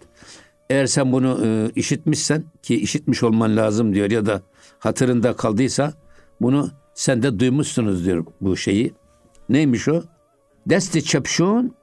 Eğer 0.70 0.86
sen 0.86 1.12
bunu 1.12 1.46
e, 1.46 1.70
işitmişsen 1.76 2.44
ki 2.62 2.80
işitmiş 2.80 3.22
olman 3.22 3.56
lazım 3.56 3.94
diyor 3.94 4.10
ya 4.10 4.26
da 4.26 4.42
hatırında 4.78 5.36
kaldıysa 5.36 5.92
bunu 6.40 6.70
sen 6.94 7.22
de 7.22 7.38
duymuşsunuz 7.38 8.06
diyor 8.06 8.26
bu 8.40 8.56
şeyi. 8.56 8.94
Neymiş 9.48 9.88
o? 9.88 10.02
Desti 10.66 11.04
çepşun 11.04 11.74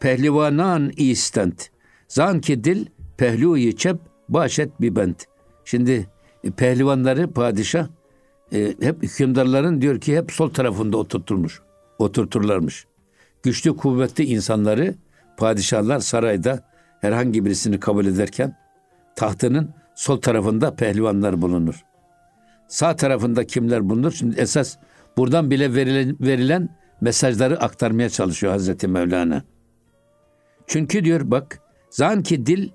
pehlivanan 0.00 0.92
istent. 0.96 1.70
Zan 2.08 2.40
ki 2.40 2.64
dil 2.64 2.86
pehluyi 3.16 3.76
çep 3.76 3.96
başet 4.28 4.80
bir 4.80 4.96
bent. 4.96 5.24
Şimdi 5.64 6.06
e, 6.44 6.50
pehlivanları 6.50 7.30
padişah 7.30 7.88
e, 8.52 8.74
hep 8.80 9.02
hükümdarların 9.02 9.80
diyor 9.80 10.00
ki 10.00 10.16
hep 10.16 10.32
sol 10.32 10.50
tarafında 10.50 10.96
oturtulmuş. 10.96 11.62
Oturturlarmış. 12.02 12.86
Güçlü 13.42 13.76
kuvvetli 13.76 14.24
insanları 14.24 14.94
padişahlar 15.36 15.98
sarayda 15.98 16.68
herhangi 17.00 17.44
birisini 17.44 17.80
kabul 17.80 18.06
ederken 18.06 18.56
tahtının 19.16 19.74
sol 19.94 20.20
tarafında 20.20 20.74
pehlivanlar 20.74 21.42
bulunur. 21.42 21.84
Sağ 22.68 22.96
tarafında 22.96 23.46
kimler 23.46 23.88
bulunur? 23.88 24.12
Şimdi 24.12 24.40
esas 24.40 24.76
buradan 25.16 25.50
bile 25.50 25.74
verilen, 25.74 26.16
verilen 26.20 26.68
mesajları 27.00 27.60
aktarmaya 27.60 28.08
çalışıyor 28.08 28.52
Hazreti 28.52 28.88
Mevlana. 28.88 29.42
Çünkü 30.66 31.04
diyor 31.04 31.20
bak 31.24 31.60
zan 31.90 32.22
ki 32.22 32.46
dil 32.46 32.70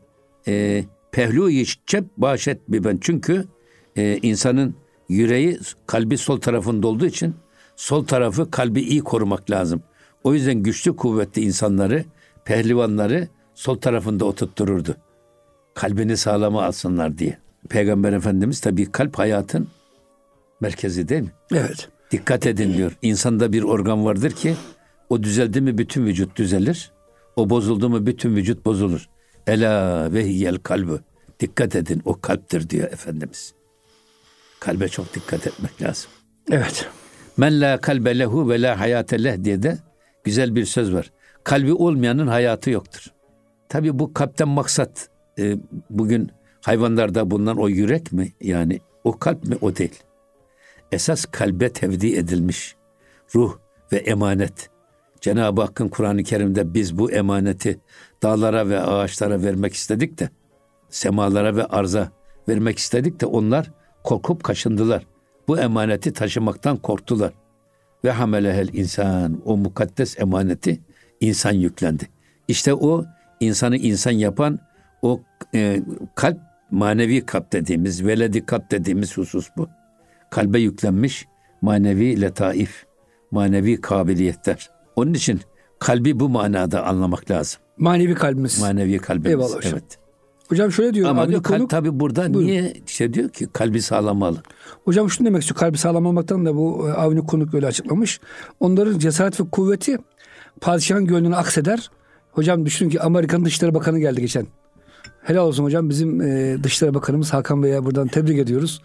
e, 0.47 0.83
pehlu 1.11 1.51
çep 1.85 2.05
başet 2.17 2.71
bir 2.71 2.83
ben. 2.83 2.97
Çünkü 3.01 3.45
e, 3.95 4.17
insanın 4.21 4.75
yüreği 5.09 5.59
kalbi 5.87 6.17
sol 6.17 6.41
tarafında 6.41 6.87
olduğu 6.87 7.05
için 7.05 7.35
sol 7.77 8.05
tarafı 8.05 8.51
kalbi 8.51 8.81
iyi 8.81 9.01
korumak 9.01 9.51
lazım. 9.51 9.81
O 10.23 10.33
yüzden 10.33 10.55
güçlü 10.55 10.95
kuvvetli 10.95 11.41
insanları, 11.41 12.05
pehlivanları 12.45 13.27
sol 13.55 13.77
tarafında 13.77 14.25
oturttururdu. 14.25 14.95
Kalbini 15.73 16.17
sağlama 16.17 16.63
alsınlar 16.63 17.17
diye. 17.17 17.37
Peygamber 17.69 18.13
Efendimiz 18.13 18.61
tabii 18.61 18.91
kalp 18.91 19.19
hayatın 19.19 19.67
merkezi 20.61 21.09
değil 21.09 21.21
mi? 21.21 21.31
Evet. 21.51 21.89
Dikkat 22.11 22.45
edin 22.45 22.73
diyor. 22.77 22.97
İnsanda 23.01 23.53
bir 23.53 23.63
organ 23.63 24.05
vardır 24.05 24.31
ki 24.31 24.55
o 25.09 25.23
düzeldi 25.23 25.61
mi 25.61 25.77
bütün 25.77 26.05
vücut 26.05 26.35
düzelir. 26.35 26.91
O 27.35 27.49
bozuldu 27.49 27.89
mu 27.89 28.05
bütün 28.05 28.35
vücut 28.35 28.65
bozulur. 28.65 29.09
Ela 29.47 30.13
ve 30.13 30.25
hiyel 30.25 30.57
kalbü. 30.57 30.99
Dikkat 31.39 31.75
edin 31.75 32.01
o 32.05 32.21
kalptir 32.21 32.69
diyor 32.69 32.91
Efendimiz. 32.91 33.53
Kalbe 34.59 34.89
çok 34.89 35.15
dikkat 35.15 35.47
etmek 35.47 35.81
lazım. 35.81 36.09
Evet. 36.51 36.89
Men 37.37 37.61
la 37.61 37.77
kalbe 37.81 38.19
lehu 38.19 38.49
ve 38.49 38.61
la 38.61 38.79
hayate 38.79 39.23
leh 39.23 39.43
diye 39.43 39.63
de 39.63 39.77
güzel 40.23 40.55
bir 40.55 40.65
söz 40.65 40.93
var. 40.93 41.11
Kalbi 41.43 41.73
olmayanın 41.73 42.27
hayatı 42.27 42.69
yoktur. 42.69 43.13
Tabi 43.69 43.99
bu 43.99 44.13
kalpten 44.13 44.47
maksat 44.47 45.09
e, 45.39 45.57
bugün 45.89 46.31
hayvanlarda 46.61 47.31
bulunan 47.31 47.57
o 47.57 47.67
yürek 47.67 48.11
mi? 48.11 48.33
Yani 48.41 48.79
o 49.03 49.19
kalp 49.19 49.43
mi? 49.43 49.57
O 49.61 49.75
değil. 49.75 50.03
Esas 50.91 51.25
kalbe 51.25 51.69
tevdi 51.69 52.15
edilmiş 52.15 52.75
ruh 53.35 53.57
ve 53.91 53.97
emanet. 53.97 54.69
Cenab-ı 55.21 55.61
Hakk'ın 55.61 55.87
Kur'an-ı 55.87 56.23
Kerim'de 56.23 56.73
biz 56.73 56.97
bu 56.97 57.11
emaneti 57.11 57.79
dağlara 58.23 58.69
ve 58.69 58.81
ağaçlara 58.81 59.43
vermek 59.43 59.73
istedik 59.73 60.19
de 60.19 60.29
semalara 60.89 61.55
ve 61.55 61.65
arza 61.65 62.11
vermek 62.49 62.77
istedik 62.77 63.21
de 63.21 63.25
onlar 63.25 63.71
korkup 64.03 64.43
kaçındılar. 64.43 65.05
Bu 65.47 65.59
emaneti 65.59 66.13
taşımaktan 66.13 66.77
korktular. 66.77 67.33
Ve 68.03 68.11
hamelehel 68.11 68.69
insan 68.73 69.41
o 69.45 69.57
mukaddes 69.57 70.19
emaneti 70.19 70.79
insan 71.19 71.51
yüklendi. 71.51 72.09
İşte 72.47 72.73
o 72.73 73.05
insanı 73.39 73.77
insan 73.77 74.11
yapan 74.11 74.59
o 75.01 75.21
e, 75.55 75.81
kalp 76.15 76.37
manevi 76.71 77.25
kalp 77.25 77.53
dediğimiz 77.53 78.05
veledi 78.05 78.45
kalp 78.45 78.71
dediğimiz 78.71 79.17
husus 79.17 79.49
bu. 79.57 79.69
Kalbe 80.29 80.59
yüklenmiş 80.59 81.25
manevi 81.61 82.21
letaif, 82.21 82.85
manevi 83.31 83.81
kabiliyetler. 83.81 84.69
Onun 84.95 85.13
için 85.13 85.41
kalbi 85.79 86.19
bu 86.19 86.29
manada 86.29 86.85
anlamak 86.85 87.31
lazım. 87.31 87.61
Manevi 87.77 88.13
kalbimiz. 88.13 88.61
Manevi 88.61 88.97
kalbimiz. 88.97 89.29
Eyvallah 89.29 89.55
hocam. 89.55 89.73
Evet. 89.73 89.99
Hocam 90.47 90.71
şöyle 90.71 90.93
diyor. 90.93 91.09
Ama 91.09 91.29
diyor, 91.29 91.43
Konuk- 91.43 91.69
tabi 91.69 91.99
burada 91.99 92.33
Buyurun. 92.33 92.51
niye 92.51 92.73
şey 92.85 93.13
diyor 93.13 93.29
ki 93.29 93.47
kalbi 93.53 93.81
sağlamalı. 93.81 94.37
Hocam 94.85 95.09
şunu 95.09 95.27
demek 95.27 95.41
istiyor. 95.41 95.59
Kalbi 95.59 95.77
sağlam 95.77 96.05
olmaktan 96.05 96.45
da 96.45 96.55
bu 96.55 96.87
e, 96.89 96.91
Avni 96.91 97.25
Konuk 97.25 97.53
böyle 97.53 97.67
açıklamış. 97.67 98.19
Onların 98.59 98.99
cesaret 98.99 99.39
ve 99.39 99.43
kuvveti 99.51 99.97
padişahın 100.61 101.05
gönlüne 101.05 101.35
akseder. 101.35 101.89
Hocam 102.31 102.65
düşünün 102.65 102.89
ki 102.89 103.01
Amerika'nın 103.01 103.45
Dışişleri 103.45 103.73
Bakanı 103.73 103.99
geldi 103.99 104.21
geçen. 104.21 104.47
Helal 105.23 105.47
olsun 105.47 105.63
hocam. 105.63 105.89
Bizim 105.89 106.21
e, 106.21 106.57
Dışişleri 106.63 106.93
Bakanımız 106.93 107.33
Hakan 107.33 107.63
Bey'e 107.63 107.85
buradan 107.85 108.07
tebrik 108.07 108.39
ediyoruz. 108.39 108.81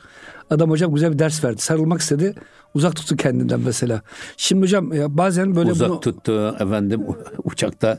Adam 0.50 0.70
hocam 0.70 0.94
güzel 0.94 1.12
bir 1.12 1.18
ders 1.18 1.44
verdi. 1.44 1.60
Sarılmak 1.62 2.00
istedi. 2.00 2.34
Uzak 2.74 2.96
tuttu 2.96 3.16
kendinden 3.16 3.60
mesela. 3.60 4.02
Şimdi 4.36 4.62
hocam 4.62 4.92
e, 4.92 5.16
bazen 5.16 5.56
böyle 5.56 5.70
Uzak 5.70 5.88
bunu 5.88 6.00
tuttu 6.00 6.56
efendim 6.60 7.06
uçakta 7.44 7.98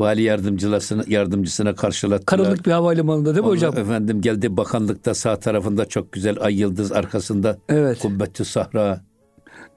vali 0.00 0.22
yardımcısına 0.22 1.04
yardımcısına 1.06 1.74
karşılattılar. 1.74 2.24
karanlık 2.42 2.66
bir 2.66 2.70
havalimanında 2.72 3.34
değil 3.34 3.44
mi 3.44 3.50
Ondan 3.50 3.56
hocam? 3.56 3.78
Efendim 3.78 4.20
geldi 4.20 4.56
bakanlıkta 4.56 5.14
sağ 5.14 5.36
tarafında 5.38 5.84
çok 5.84 6.12
güzel 6.12 6.36
ay 6.40 6.60
yıldız 6.60 6.92
arkasında 6.92 7.58
Evet. 7.68 7.98
kubbetü 7.98 8.44
sahra. 8.44 9.00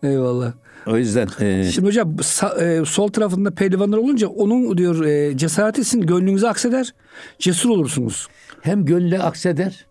Eyvallah. 0.03 0.53
O 0.87 0.97
yüzden 0.97 1.27
e, 1.39 1.63
Şimdi 1.63 1.87
hocam 1.87 2.15
sa- 2.15 2.81
e, 2.81 2.85
sol 2.85 3.07
tarafında 3.07 3.51
pehlivanlar 3.51 3.97
olunca 3.97 4.27
onun 4.27 4.77
diyor 4.77 5.05
e, 5.05 5.37
cesareti 5.37 5.83
sizin 5.83 6.01
gönlünüze 6.01 6.47
akseder. 6.49 6.93
Cesur 7.39 7.69
olursunuz. 7.69 8.27
hem 8.61 8.85
gönle 8.85 9.21
akseder, 9.21 9.85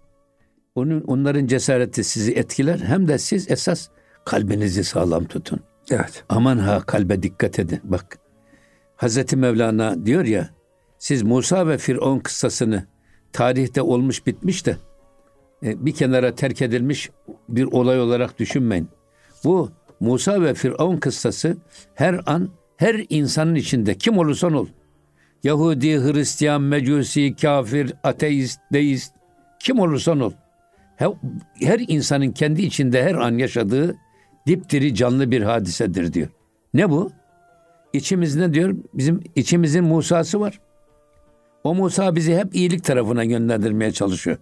onun 0.75 1.01
onların 1.01 1.47
cesareti 1.47 2.05
sizi 2.05 2.33
etkiler 2.33 2.79
hem 2.79 3.09
de 3.09 3.19
siz 3.19 3.51
esas 3.51 3.89
kalbinizi 4.25 4.85
sağlam 4.85 5.25
tutun. 5.25 5.61
Evet. 5.91 6.25
Aman 6.29 6.59
ha 6.59 6.81
kalbe 6.87 7.23
dikkat 7.23 7.59
edin. 7.59 7.81
Bak 7.85 8.19
Hazreti 9.03 9.37
Mevlana 9.37 10.07
diyor 10.07 10.25
ya 10.25 10.49
siz 10.99 11.23
Musa 11.23 11.69
ve 11.69 11.79
Firavun 11.79 12.19
kıssasını 12.19 12.87
tarihte 13.33 13.83
olmuş 13.83 14.27
bitmiş 14.27 14.67
de 14.67 14.77
e, 15.63 15.87
bir 15.87 15.95
kenara 15.95 16.35
terk 16.35 16.63
edilmiş 16.63 17.11
bir 17.49 17.65
olay 17.65 18.01
olarak 18.01 18.39
düşünmeyin. 18.39 18.89
Bu 19.45 19.71
Musa 20.01 20.43
ve 20.43 20.55
Firavun 20.55 20.97
kıssası 20.97 21.57
her 21.95 22.21
an 22.27 22.49
her 22.77 23.05
insanın 23.09 23.55
içinde 23.55 23.95
kim 23.95 24.19
olursan 24.19 24.53
ol. 24.53 24.67
Yahudi, 25.45 25.99
Hristiyan, 25.99 26.63
Mecusi, 26.63 27.37
kafir, 27.37 27.93
ateist, 28.03 28.61
deist 28.73 29.15
kim 29.61 29.81
olursan 29.81 30.21
ol. 30.21 30.33
Her, 31.61 31.81
insanın 31.89 32.31
kendi 32.31 32.63
içinde 32.63 33.05
her 33.05 33.15
an 33.15 33.39
yaşadığı 33.39 33.97
dipdiri 34.47 34.95
canlı 34.95 35.31
bir 35.31 35.43
hadisedir 35.43 36.13
diyor. 36.13 36.29
Ne 36.75 36.91
bu? 36.91 37.13
İçimizde 37.93 38.55
diyor 38.55 38.77
bizim 38.95 39.21
içimizin 39.37 39.85
Musa'sı 39.85 40.41
var. 40.41 40.61
O 41.65 41.75
Musa 41.75 42.17
bizi 42.17 42.37
hep 42.37 42.55
iyilik 42.55 42.85
tarafına 42.85 43.23
yönlendirmeye 43.23 43.93
çalışıyor. 43.93 44.37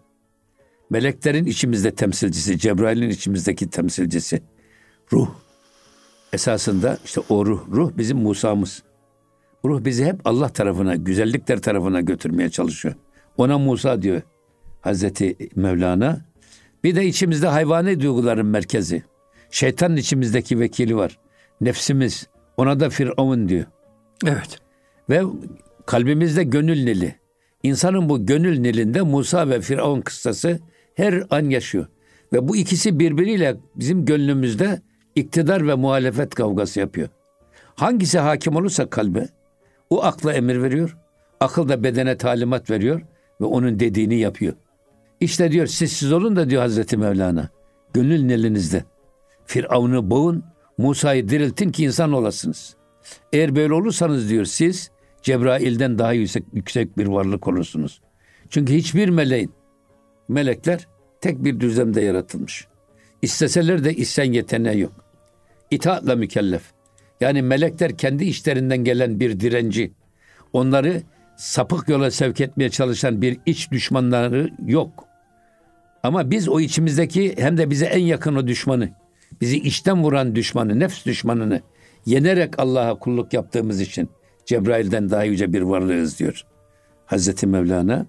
Meleklerin 0.90 1.44
içimizde 1.44 1.94
temsilcisi, 1.94 2.58
Cebrail'in 2.58 3.10
içimizdeki 3.10 3.70
temsilcisi. 3.70 4.42
Ruh. 5.12 5.28
Esasında 6.32 6.98
işte 7.04 7.20
o 7.28 7.46
ruh, 7.46 7.60
ruh 7.70 7.90
bizim 7.98 8.18
Musa'mız. 8.18 8.82
Ruh 9.64 9.84
bizi 9.84 10.04
hep 10.04 10.20
Allah 10.24 10.48
tarafına, 10.48 10.96
güzellikler 10.96 11.62
tarafına 11.62 12.00
götürmeye 12.00 12.50
çalışıyor. 12.50 12.94
Ona 13.36 13.58
Musa 13.58 14.02
diyor 14.02 14.22
Hazreti 14.80 15.36
Mevlana. 15.56 16.20
Bir 16.84 16.96
de 16.96 17.06
içimizde 17.06 17.46
hayvani 17.46 18.00
duyguların 18.00 18.46
merkezi. 18.46 19.02
Şeytanın 19.50 19.96
içimizdeki 19.96 20.60
vekili 20.60 20.96
var. 20.96 21.18
Nefsimiz. 21.60 22.28
Ona 22.60 22.80
da 22.80 22.90
Firavun 22.90 23.48
diyor. 23.48 23.64
Evet. 24.26 24.58
Ve 25.10 25.22
kalbimizde 25.86 26.44
gönül 26.44 26.84
nili. 26.84 27.14
İnsanın 27.62 28.08
bu 28.08 28.26
gönül 28.26 28.58
nilinde 28.58 29.02
Musa 29.02 29.48
ve 29.48 29.60
Firavun 29.60 30.00
kıssası 30.00 30.58
Her 30.94 31.24
an 31.30 31.50
yaşıyor. 31.50 31.86
Ve 32.32 32.48
bu 32.48 32.56
ikisi 32.56 32.98
birbiriyle 32.98 33.56
bizim 33.74 34.04
gönlümüzde 34.04 34.82
iktidar 35.14 35.66
ve 35.66 35.74
muhalefet 35.74 36.34
kavgası 36.34 36.80
yapıyor. 36.80 37.08
Hangisi 37.74 38.18
hakim 38.18 38.56
olursa 38.56 38.90
kalbe 38.90 39.28
o 39.90 40.04
akla 40.04 40.32
emir 40.32 40.62
veriyor. 40.62 40.96
Akıl 41.40 41.68
da 41.68 41.84
bedene 41.84 42.16
talimat 42.16 42.70
veriyor 42.70 43.00
ve 43.40 43.44
onun 43.44 43.80
dediğini 43.80 44.16
yapıyor. 44.16 44.54
İşte 45.20 45.52
diyor 45.52 45.66
siz 45.66 45.92
siz 45.92 46.12
olun 46.12 46.36
da 46.36 46.50
diyor 46.50 46.62
Hazreti 46.62 46.96
Mevlana. 46.96 47.48
Gönül 47.94 48.30
elinizde. 48.30 48.84
Firavun'u 49.46 50.10
boğun, 50.10 50.44
Musa'yı 50.80 51.28
diriltin 51.28 51.70
ki 51.70 51.84
insan 51.84 52.12
olasınız. 52.12 52.76
Eğer 53.32 53.56
böyle 53.56 53.74
olursanız 53.74 54.30
diyor 54.30 54.44
siz 54.44 54.90
Cebrail'den 55.22 55.98
daha 55.98 56.12
yüksek, 56.12 56.44
yüksek 56.52 56.98
bir 56.98 57.06
varlık 57.06 57.48
olursunuz. 57.48 58.00
Çünkü 58.50 58.74
hiçbir 58.74 59.08
meleğin, 59.08 59.52
melekler 60.28 60.88
tek 61.20 61.44
bir 61.44 61.60
düzlemde 61.60 62.00
yaratılmış. 62.00 62.66
İsteseler 63.22 63.84
de 63.84 63.94
isyan 63.94 64.24
yeteneği 64.24 64.80
yok. 64.80 64.92
İtaatla 65.70 66.16
mükellef. 66.16 66.62
Yani 67.20 67.42
melekler 67.42 67.96
kendi 67.96 68.24
işlerinden 68.24 68.84
gelen 68.84 69.20
bir 69.20 69.40
direnci, 69.40 69.92
onları 70.52 71.02
sapık 71.36 71.88
yola 71.88 72.10
sevk 72.10 72.40
etmeye 72.40 72.70
çalışan 72.70 73.22
bir 73.22 73.38
iç 73.46 73.70
düşmanları 73.70 74.50
yok. 74.66 75.04
Ama 76.02 76.30
biz 76.30 76.48
o 76.48 76.60
içimizdeki 76.60 77.34
hem 77.38 77.58
de 77.58 77.70
bize 77.70 77.86
en 77.86 78.04
yakın 78.04 78.36
o 78.36 78.46
düşmanı, 78.46 78.90
bizi 79.40 79.56
içten 79.56 80.02
vuran 80.02 80.34
düşmanı, 80.34 80.78
nefs 80.78 81.06
düşmanını 81.06 81.60
yenerek 82.06 82.58
Allah'a 82.58 82.98
kulluk 82.98 83.32
yaptığımız 83.32 83.80
için 83.80 84.08
Cebrail'den 84.46 85.10
daha 85.10 85.24
yüce 85.24 85.52
bir 85.52 85.62
varlığız 85.62 86.18
diyor. 86.18 86.44
Hazreti 87.06 87.46
Mevlana. 87.46 88.06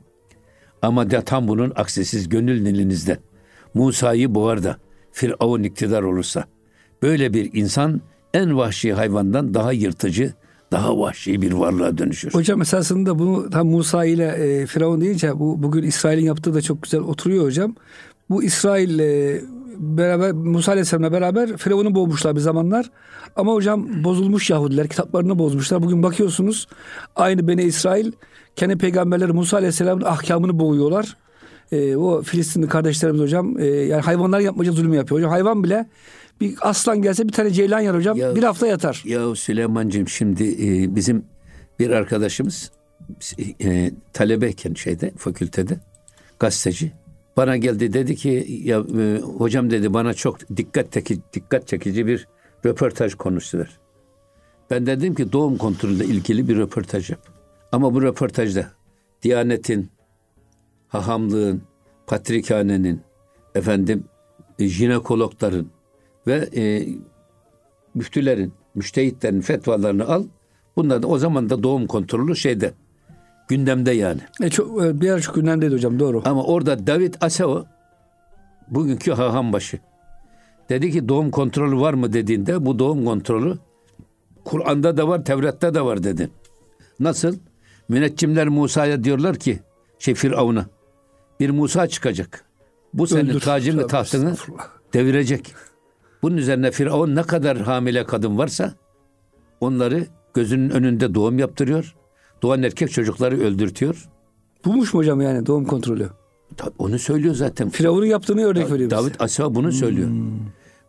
Ama 0.82 1.12
da 1.12 1.22
tam 1.22 1.48
bunun 1.48 1.74
aksisiz 1.76 2.30
gönül 2.30 2.66
elinizde. 2.66 3.18
Musa'yı 3.74 4.36
boğar 4.36 4.64
da 4.64 4.78
Firavun 5.12 5.64
iktidar 5.64 6.04
olursa. 6.04 6.46
Böyle 7.02 7.34
bir 7.34 7.50
insan 7.54 8.02
en 8.34 8.58
vahşi 8.58 8.94
hayvandan 8.94 9.54
daha 9.54 9.72
yırtıcı, 9.72 10.34
daha 10.72 11.00
vahşi 11.00 11.42
bir 11.42 11.52
varlığa 11.52 11.98
dönüşür. 11.98 12.34
Hocam 12.34 12.62
esasında 12.62 13.20
bunu 13.20 13.50
tam 13.50 13.68
Musa 13.68 14.06
ile 14.06 14.26
e, 14.26 14.66
Firavun 14.66 15.02
deyince 15.02 15.40
bu 15.40 15.64
bugün 15.64 15.84
İsrail'in 15.84 16.26
yaptığı 16.26 16.54
da 16.54 16.62
çok 16.62 16.84
güzel 16.84 17.02
oturuyor 17.02 17.44
hocam. 17.44 17.76
Bu 18.30 18.44
İsrail 18.44 19.00
e, 19.00 19.42
beraber 19.78 20.32
Musa 20.32 20.72
Aleyhisselam'la 20.72 21.12
beraber 21.12 21.58
Firavun'u 21.58 21.96
boğmuşlar 21.96 22.36
bir 22.36 22.40
zamanlar. 22.42 22.92
Ama 23.36 23.54
hocam 23.54 24.04
bozulmuş 24.04 24.50
Yahudiler 24.50 24.88
kitaplarını 24.88 25.40
bozmuşlar. 25.40 25.84
Bugün 25.84 26.04
bakıyorsunuz 26.04 26.68
aynı 27.16 27.48
Beni 27.48 27.64
İsrail 27.64 28.12
kendi 28.56 28.78
peygamberleri 28.78 29.34
Musa 29.34 29.58
Aleyhisselam'ın 29.58 30.06
ahkamını 30.06 30.60
boğuyorlar. 30.60 31.18
E, 31.72 31.96
o 31.96 32.22
Filistinli 32.22 32.68
kardeşlerimiz 32.68 33.22
hocam 33.22 33.60
e, 33.60 33.66
yani 33.66 34.02
hayvanlar 34.02 34.40
yapmaca 34.40 34.72
zulüm 34.72 34.94
yapıyor. 34.94 35.20
Hocam 35.20 35.32
hayvan 35.32 35.64
bile 35.64 35.90
bir 36.42 36.56
aslan 36.62 37.02
gelse 37.02 37.28
bir 37.28 37.34
tane 37.34 37.52
ceylan 37.52 37.80
yer 37.80 37.94
hocam 37.94 38.18
Ya- 38.18 38.36
bir 38.36 38.44
hafta 38.44 38.68
yatar. 38.68 39.02
Ya 39.06 39.36
Süleyman'cığım 39.36 40.08
şimdi 40.08 40.44
e, 40.44 40.96
bizim 40.96 41.26
bir 41.80 41.90
arkadaşımız 41.90 42.72
e, 43.64 43.92
talebeyken 44.14 44.74
şeyde 44.74 45.12
fakültede 45.18 45.80
gazeteci 46.40 46.92
bana 47.38 47.58
geldi 47.58 47.94
dedi 47.94 48.16
ki 48.16 48.62
ya 48.64 48.84
e, 49.00 49.20
hocam 49.20 49.70
dedi 49.70 49.94
bana 49.94 50.14
çok 50.14 50.58
dikkat 50.58 50.92
teki, 50.92 51.20
dikkat 51.34 51.68
çekici 51.68 52.08
bir 52.08 52.28
röportaj 52.66 53.16
konusu 53.16 53.58
ver. 53.58 53.80
Ben 54.70 54.86
dedim 54.86 55.16
ki 55.16 55.32
doğum 55.32 55.58
kontrolüyle 55.58 56.06
ilgili 56.06 56.48
bir 56.48 56.58
röportaj 56.58 57.10
yap. 57.10 57.20
Ama 57.72 57.94
bu 57.94 58.02
röportajda 58.02 58.72
Diyanet'in, 59.24 59.90
hahamlığın, 60.88 61.62
patrikhanenin, 62.08 63.02
efendim 63.56 64.04
e, 64.60 64.68
jinekologların 64.68 65.68
ve 66.28 66.50
e, 66.56 66.88
müftülerin, 67.96 68.54
müştehitlerin 68.76 69.42
fetvalarını 69.42 70.08
al. 70.08 70.26
Bunlar 70.76 71.04
da 71.04 71.08
o 71.08 71.18
zaman 71.18 71.50
da 71.50 71.64
doğum 71.64 71.88
kontrolü 71.88 72.36
şeyde 72.36 72.74
gündemde 73.48 73.92
yani. 73.92 74.22
E, 74.42 74.50
çok, 74.50 74.84
e, 74.86 75.02
bir 75.02 75.20
çok 75.20 75.36
gündemdeydi 75.36 75.74
hocam 75.74 76.00
doğru. 76.00 76.22
Ama 76.26 76.44
orada 76.44 76.88
David 76.88 77.14
Asao 77.22 77.66
bugünkü 78.68 79.12
haham 79.12 79.54
başı 79.54 79.80
dedi 80.70 80.92
ki 80.92 81.10
doğum 81.10 81.32
kontrolü 81.32 81.80
var 81.80 81.94
mı 81.94 82.14
dediğinde 82.14 82.66
bu 82.66 82.80
doğum 82.80 83.06
kontrolü 83.06 83.58
Kur'an'da 84.46 84.98
da 84.98 85.08
var, 85.08 85.26
Tevrat'ta 85.26 85.74
da 85.74 85.86
var 85.86 86.04
dedi. 86.04 86.30
Nasıl? 87.00 87.36
Müneccimler 87.90 88.48
Musa'ya 88.48 89.04
diyorlar 89.04 89.36
ki 89.36 89.60
şey 90.00 90.14
Firavun'a 90.14 90.66
bir 91.40 91.50
Musa 91.50 91.88
çıkacak. 91.88 92.46
Bu 92.94 93.08
senin 93.08 93.30
Öldür. 93.30 93.40
tacını 93.40 93.78
Tövbe 93.78 93.88
tahtını 93.88 94.36
devirecek. 94.94 95.54
Bunun 96.22 96.38
üzerine 96.38 96.72
Firavun 96.72 97.16
ne 97.16 97.24
kadar 97.24 97.58
hamile 97.58 98.04
kadın 98.04 98.38
varsa 98.38 98.74
onları 99.62 100.08
gözünün 100.34 100.70
önünde 100.70 101.16
doğum 101.16 101.40
yaptırıyor. 101.40 101.96
Doğan 102.42 102.64
erkek 102.64 102.92
çocukları 102.92 103.40
öldürtüyor. 103.40 104.10
Bulmuş 104.66 104.94
mu 104.94 105.00
hocam 105.00 105.22
yani 105.22 105.46
doğum 105.46 105.66
kontrolü? 105.66 106.10
Tabii 106.58 106.74
onu 106.80 107.00
söylüyor 107.00 107.36
zaten. 107.36 107.70
Firavun'un 107.70 108.06
yaptığını 108.06 108.46
örnek 108.46 108.72
veriyor 108.72 108.92
bize. 108.92 109.02
David 109.02 109.16
Asa 109.20 109.56
bunu 109.56 109.72
söylüyor. 109.72 110.10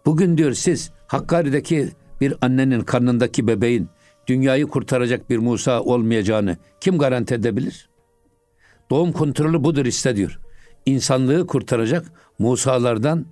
Bugün 0.06 0.38
diyor 0.38 0.52
siz 0.52 0.90
Hakkari'deki 1.06 1.88
bir 2.20 2.34
annenin 2.40 2.80
karnındaki 2.80 3.46
bebeğin 3.46 3.88
dünyayı 4.26 4.66
kurtaracak 4.66 5.30
bir 5.30 5.38
Musa 5.38 5.80
olmayacağını 5.82 6.56
kim 6.80 6.98
garanti 6.98 7.34
edebilir? 7.34 7.88
Doğum 8.90 9.12
kontrolü 9.12 9.64
budur 9.64 9.86
iste 9.86 10.16
diyor. 10.16 10.40
İnsanlığı 10.86 11.46
kurtaracak 11.46 12.12
Musa'lardan 12.38 13.26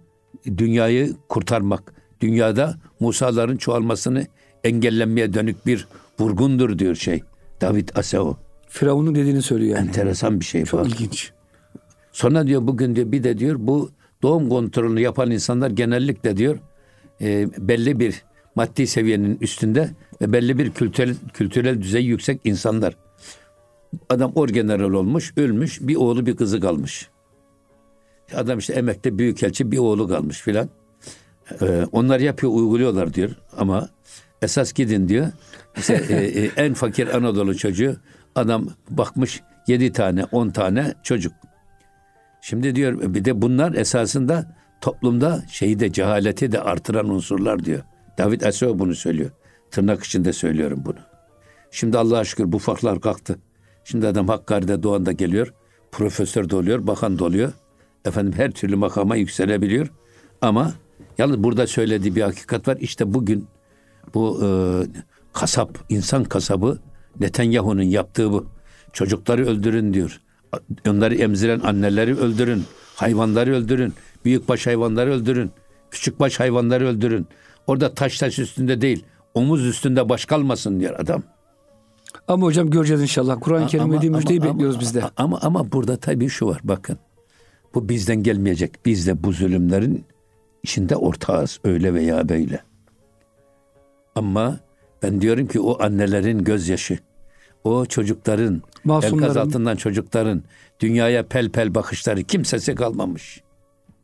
dünyayı 0.57 1.17
kurtarmak. 1.29 1.95
Dünyada 2.21 2.75
Musa'ların 3.01 3.57
çoğalmasını 3.57 4.27
engellenmeye 4.65 5.35
dönük 5.35 5.67
bir 5.67 5.87
vurgundur 6.21 6.79
diyor 6.79 6.95
şey. 6.95 7.23
David 7.61 7.89
Asao. 7.95 8.37
Firavun'un 8.69 9.15
dediğini 9.15 9.43
söylüyor 9.43 9.77
yani. 9.77 9.89
Enteresan 9.89 10.41
bir 10.41 10.45
şey 10.45 10.65
Çok 10.65 10.85
bu. 10.85 10.89
ilginç. 10.89 11.33
Sonra 12.13 12.47
diyor 12.47 12.67
bugün 12.67 12.97
diyor 12.97 13.13
bir 13.13 13.25
de 13.25 13.39
diyor 13.39 13.57
bu 13.59 13.91
doğum 14.23 14.49
kontrolünü 14.49 15.01
yapan 15.01 15.31
insanlar 15.31 15.71
genellikle 15.71 16.37
diyor 16.37 16.59
e, 17.21 17.49
belli 17.59 18.01
bir 18.01 18.23
maddi 18.55 18.87
seviyenin 18.87 19.39
üstünde 19.41 19.91
ve 20.21 20.33
belli 20.33 20.59
bir 20.59 20.71
kültürel, 20.71 21.17
kültürel 21.35 21.83
düzey 21.83 22.05
yüksek 22.05 22.41
insanlar. 22.45 22.97
Adam 24.09 24.33
orgeneral 24.35 24.93
olmuş, 24.93 25.33
ölmüş, 25.37 25.81
bir 25.81 25.97
oğlu 25.97 26.27
bir 26.27 26.37
kızı 26.37 26.61
kalmış. 26.61 27.09
Adam 28.35 28.59
işte 28.59 28.73
emekli 28.73 29.19
büyükelçi 29.19 29.73
bir 29.73 29.79
oğlu 29.79 30.09
kalmış 30.09 30.41
filan. 30.41 30.69
Ee, 31.63 31.87
onlar 31.93 32.21
yapıyor, 32.21 32.53
uyguluyorlar 32.53 33.15
diyor 33.15 33.31
ama 33.57 33.89
esas 34.43 34.73
gidin 34.73 35.09
diyor. 35.09 35.27
İşte 35.77 35.95
e, 36.09 36.15
e, 36.15 36.51
en 36.57 36.75
fakir 36.75 37.17
Anadolu 37.17 37.57
çocuğu 37.57 37.97
adam 38.35 38.69
bakmış 38.91 39.43
yedi 39.67 39.93
tane, 39.93 40.25
on 40.25 40.51
tane 40.51 40.95
çocuk. 41.03 41.33
Şimdi 42.41 42.75
diyor 42.75 43.15
bir 43.15 43.25
de 43.25 43.43
bunlar 43.43 43.75
esasında 43.75 44.57
toplumda 44.81 45.43
şeyi 45.51 45.81
de 45.81 45.93
cehaleti 45.93 46.53
de 46.53 46.61
artıran 46.61 47.09
unsurlar 47.09 47.65
diyor. 47.65 47.83
David 48.19 48.41
Asio 48.41 48.79
bunu 48.79 48.95
söylüyor. 48.95 49.31
Tırnak 49.71 50.05
içinde 50.05 50.33
söylüyorum 50.33 50.83
bunu. 50.85 50.99
Şimdi 51.71 51.99
Allah'a 51.99 52.25
şükür 52.25 52.53
bu 52.53 52.59
farklar 52.59 53.01
kalktı. 53.01 53.39
Şimdi 53.85 54.07
adam 54.07 54.29
Hakkari'de 54.29 54.83
Doğan'da 54.83 55.13
geliyor. 55.13 55.55
Profesör 55.93 56.51
de 56.51 56.57
oluyor, 56.57 56.87
bakan 56.87 57.19
da 57.19 57.25
oluyor. 57.25 57.53
Efendim 58.05 58.33
her 58.37 58.51
türlü 58.51 58.77
makama 58.77 59.17
yükselebiliyor. 59.17 59.89
Ama 60.41 60.73
yalnız 61.19 61.45
burada 61.45 61.67
söylediği 61.67 62.17
bir 62.17 62.23
hakikat 62.23 62.69
var. 62.69 62.77
İşte 62.81 63.15
bugün 63.15 63.47
bu 64.15 64.41
e, 64.45 64.49
kasap, 65.33 65.79
insan 65.89 66.25
kasabı 66.25 66.79
Netanyahu'nun 67.21 67.83
yaptığı 67.83 68.33
bu. 68.33 68.47
Çocukları 68.93 69.47
öldürün 69.47 69.95
diyor. 69.95 70.21
Onları 70.89 71.15
emziren 71.15 71.61
anneleri 71.61 72.17
öldürün. 72.17 72.65
Hayvanları 72.97 73.55
öldürün. 73.55 73.95
Büyükbaş 74.25 74.67
hayvanları 74.67 75.11
öldürün. 75.13 75.51
Küçükbaş 75.91 76.41
hayvanları 76.41 76.87
öldürün. 76.87 77.27
Orada 77.67 77.95
taş 77.95 78.19
taş 78.19 78.39
üstünde 78.39 78.81
değil, 78.81 79.05
omuz 79.35 79.67
üstünde 79.67 80.09
baş 80.09 80.25
kalmasın 80.25 80.81
diyor 80.81 80.95
adam. 80.99 81.23
Ama 82.29 82.47
hocam 82.47 82.71
göreceğiz 82.71 83.03
inşallah. 83.03 83.37
Kur'an-ı 83.41 83.67
Kerim 83.67 83.85
Ama- 83.85 83.95
dediği 83.97 84.09
ama- 84.09 84.17
müjdeyi 84.17 84.41
ama- 84.41 84.51
bekliyoruz 84.53 84.81
biz 84.81 84.95
de. 84.95 85.03
Ama 85.17 85.39
ama 85.43 85.73
burada 85.73 85.97
tabii 85.97 86.29
şu 86.29 86.47
var 86.47 86.61
bakın. 86.65 86.99
Bu 87.75 87.89
bizden 87.89 88.23
gelmeyecek. 88.23 88.87
Biz 88.87 89.07
de 89.07 89.25
bu 89.25 89.33
zulümlerin 89.33 90.05
içinde 90.63 90.97
ortağız 90.97 91.61
öyle 91.65 91.95
veya 91.95 92.29
böyle. 92.29 92.63
Ama 94.15 94.61
ben 95.03 95.21
diyorum 95.21 95.47
ki 95.47 95.61
o 95.61 95.83
annelerin 95.83 96.45
gözyaşı, 96.45 96.99
o 97.65 97.87
çocukların, 97.87 98.63
Masumların. 98.85 99.23
enkaz 99.23 99.37
altından 99.37 99.77
çocukların 99.77 100.43
dünyaya 100.81 101.27
pel 101.27 101.51
pel 101.51 101.75
bakışları 101.75 102.23
kimsesi 102.23 102.75
kalmamış. 102.75 103.41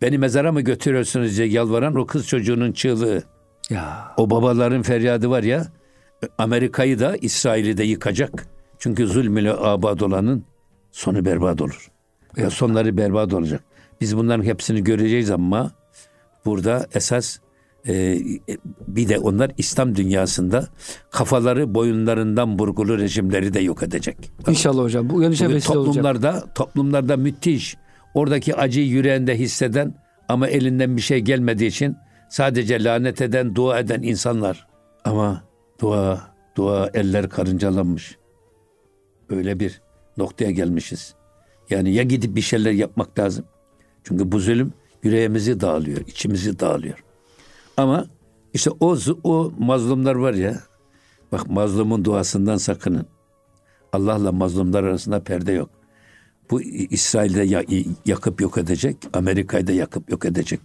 Beni 0.03 0.19
mezara 0.19 0.53
mı 0.53 0.61
götürüyorsunuz 0.61 1.37
diye 1.39 1.49
yalvaran 1.49 1.95
o 1.95 2.07
kız 2.07 2.27
çocuğunun 2.27 2.73
çığlığı. 2.73 3.23
Ya 3.71 4.15
O 4.17 4.31
babaların 4.31 4.83
feryadı 4.83 5.31
var 5.31 5.43
ya 5.43 5.67
Amerika'yı 6.39 6.99
da 6.99 7.17
İsrail'i 7.17 7.77
de 7.77 7.85
yıkacak. 7.85 8.47
Çünkü 8.79 9.07
zulm 9.07 9.39
ile 9.39 9.53
abad 9.53 10.01
olanın 10.01 10.45
sonu 10.93 11.25
berbat 11.25 11.61
olur. 11.63 11.91
Ya 12.37 12.51
sonları 12.51 12.97
berbat 12.97 13.33
olacak. 13.35 13.65
Biz 14.01 14.17
bunların 14.17 14.45
hepsini 14.45 14.85
göreceğiz 14.85 15.31
ama 15.31 15.71
burada 16.45 16.87
esas 16.95 17.39
e, 17.89 18.19
bir 18.89 19.09
de 19.09 19.19
onlar 19.19 19.51
İslam 19.59 19.97
dünyasında 19.97 20.69
kafaları 21.11 21.75
boyunlarından 21.75 22.59
burgulu 22.59 22.99
rejimleri 22.99 23.55
de 23.55 23.61
yok 23.61 23.83
edecek. 23.83 24.17
İnşallah 24.49 24.83
hocam. 24.83 25.11
Bu 25.11 25.15
uyanışa 25.15 25.49
vesile 25.49 25.79
olacak. 25.79 25.95
toplumlarda 25.95 26.45
toplumlarda 26.55 27.17
müthiş 27.17 27.77
oradaki 28.15 28.57
acıyı 28.57 28.87
yüreğinde 28.87 29.39
hisseden 29.39 29.95
ama 30.29 30.49
elinden 30.49 30.97
bir 30.97 31.03
şey 31.03 31.21
gelmediği 31.21 31.69
için 31.69 31.97
sadece 32.29 32.85
lanet 32.85 33.21
eden, 33.21 33.55
dua 33.55 33.79
eden 33.79 34.03
insanlar. 34.03 34.67
Ama 35.05 35.43
dua, 35.81 36.21
dua 36.57 36.91
eller 36.95 37.29
karıncalanmış. 37.29 38.17
Öyle 39.31 39.61
bir 39.61 39.81
noktaya 40.17 40.51
gelmişiz. 40.51 41.15
Yani 41.71 41.95
ya 41.95 42.03
gidip 42.03 42.37
bir 42.37 42.41
şeyler 42.41 42.73
yapmak 42.73 43.19
lazım. 43.19 43.45
Çünkü 44.05 44.33
bu 44.33 44.39
zulüm 44.39 44.73
yüreğimizi 45.03 45.61
dağılıyor, 45.61 46.01
içimizi 46.07 46.61
dağılıyor. 46.61 47.06
Ama 47.77 48.07
işte 48.55 48.71
o 48.81 48.97
o 49.25 49.53
mazlumlar 49.59 50.15
var 50.15 50.35
ya. 50.35 50.61
Bak 51.33 51.51
mazlumun 51.51 52.05
duasından 52.05 52.57
sakının. 52.57 53.07
Allah'la 53.93 54.33
mazlumlar 54.33 54.85
arasında 54.85 55.23
perde 55.23 55.53
yok. 55.53 55.71
Bu 56.51 56.63
İsrail'de 56.63 57.65
yakıp 58.07 58.41
yok 58.41 58.59
edecek, 58.59 58.97
Amerika'yı 59.13 59.67
da 59.67 59.73
yakıp 59.73 60.11
yok 60.11 60.25
edecek. 60.25 60.61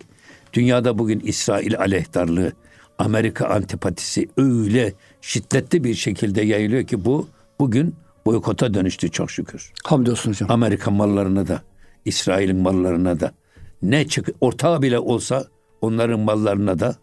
Dünyada 0.54 0.97
bugün 0.97 1.19
İsrail 1.19 1.78
aleyhtarlığı, 1.78 2.52
Amerika 2.97 3.47
antipatisi 3.47 4.30
öyle 4.38 4.93
şiddetli 5.21 5.84
bir 5.84 5.93
şekilde 5.93 6.41
yayılıyor 6.41 6.84
ki 6.84 7.06
bu 7.06 7.28
bugün 7.60 7.95
boykota 8.26 8.74
dönüştü 8.74 9.12
çok 9.12 9.32
şükür. 9.32 9.71
Hamdolsun 9.84 10.30
hocam. 10.30 10.52
Amerika 10.52 10.91
mallarına 10.91 11.47
da, 11.47 11.62
İsrail'in 12.06 12.58
mallarına 12.58 13.19
da 13.19 13.34
ne 13.82 14.08
çık 14.08 14.30
ortağı 14.41 14.82
bile 14.82 15.00
olsa 15.00 15.45
onların 15.82 16.20
mallarına 16.20 16.80
da 16.80 16.96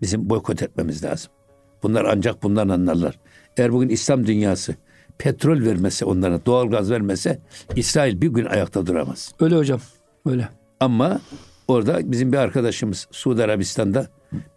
bizim 0.00 0.30
boykot 0.30 0.62
etmemiz 0.62 1.04
lazım. 1.04 1.32
Bunlar 1.82 2.04
ancak 2.04 2.42
bundan 2.42 2.68
anlarlar. 2.68 3.18
Eğer 3.56 3.72
bugün 3.72 3.88
İslam 3.88 4.26
dünyası 4.26 4.74
petrol 5.18 5.60
vermese 5.60 6.04
onlara, 6.04 6.46
doğal 6.46 6.70
gaz 6.70 6.90
vermese 6.90 7.38
İsrail 7.76 8.20
bir 8.20 8.28
gün 8.28 8.44
ayakta 8.44 8.86
duramaz. 8.86 9.32
Öyle 9.40 9.56
hocam. 9.56 9.80
Öyle. 10.26 10.48
Ama 10.80 11.20
orada 11.68 12.12
bizim 12.12 12.32
bir 12.32 12.36
arkadaşımız 12.38 13.08
Suudi 13.10 13.44
Arabistan'da 13.44 14.06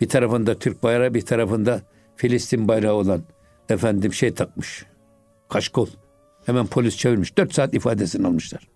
bir 0.02 0.10
tarafında 0.10 0.56
Türk 0.56 0.84
bayrağı 0.84 1.14
bir 1.14 1.22
tarafında 1.22 1.82
Filistin 2.16 2.68
bayrağı 2.68 2.94
olan 2.94 3.24
efendim 3.70 4.14
şey 4.14 4.34
takmış. 4.34 4.86
Kaşkol. 5.50 5.88
Hemen 6.46 6.68
polis 6.68 6.98
çevirmiş. 6.98 7.38
Dört 7.38 7.54
saat 7.54 7.74
ifadesini 7.74 8.28
almışlar. 8.28 8.68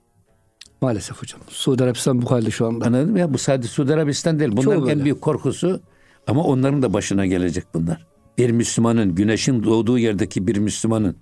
Maalesef 0.82 1.22
hocam. 1.22 1.42
Suudi 1.48 1.84
Arabistan 1.84 2.22
bu 2.22 2.32
halde 2.32 2.52
şu 2.52 2.68
anda. 2.68 2.86
Anladın 2.86 3.12
mı 3.12 3.20
ya? 3.20 3.34
Bu 3.34 3.38
sadece 3.38 3.68
Suudi 3.68 3.94
Arabistan 3.94 4.40
değil. 4.40 4.52
Bunların 4.54 4.88
en 4.88 5.04
büyük 5.04 5.22
korkusu 5.22 5.82
ama 6.28 6.44
onların 6.44 6.82
da 6.82 6.94
başına 6.94 7.26
gelecek 7.26 7.64
bunlar. 7.74 8.06
Bir 8.38 8.50
Müslümanın, 8.50 9.16
güneşin 9.16 9.64
doğduğu 9.64 9.98
yerdeki 9.98 10.48
bir 10.48 10.58
Müslümanın 10.58 11.18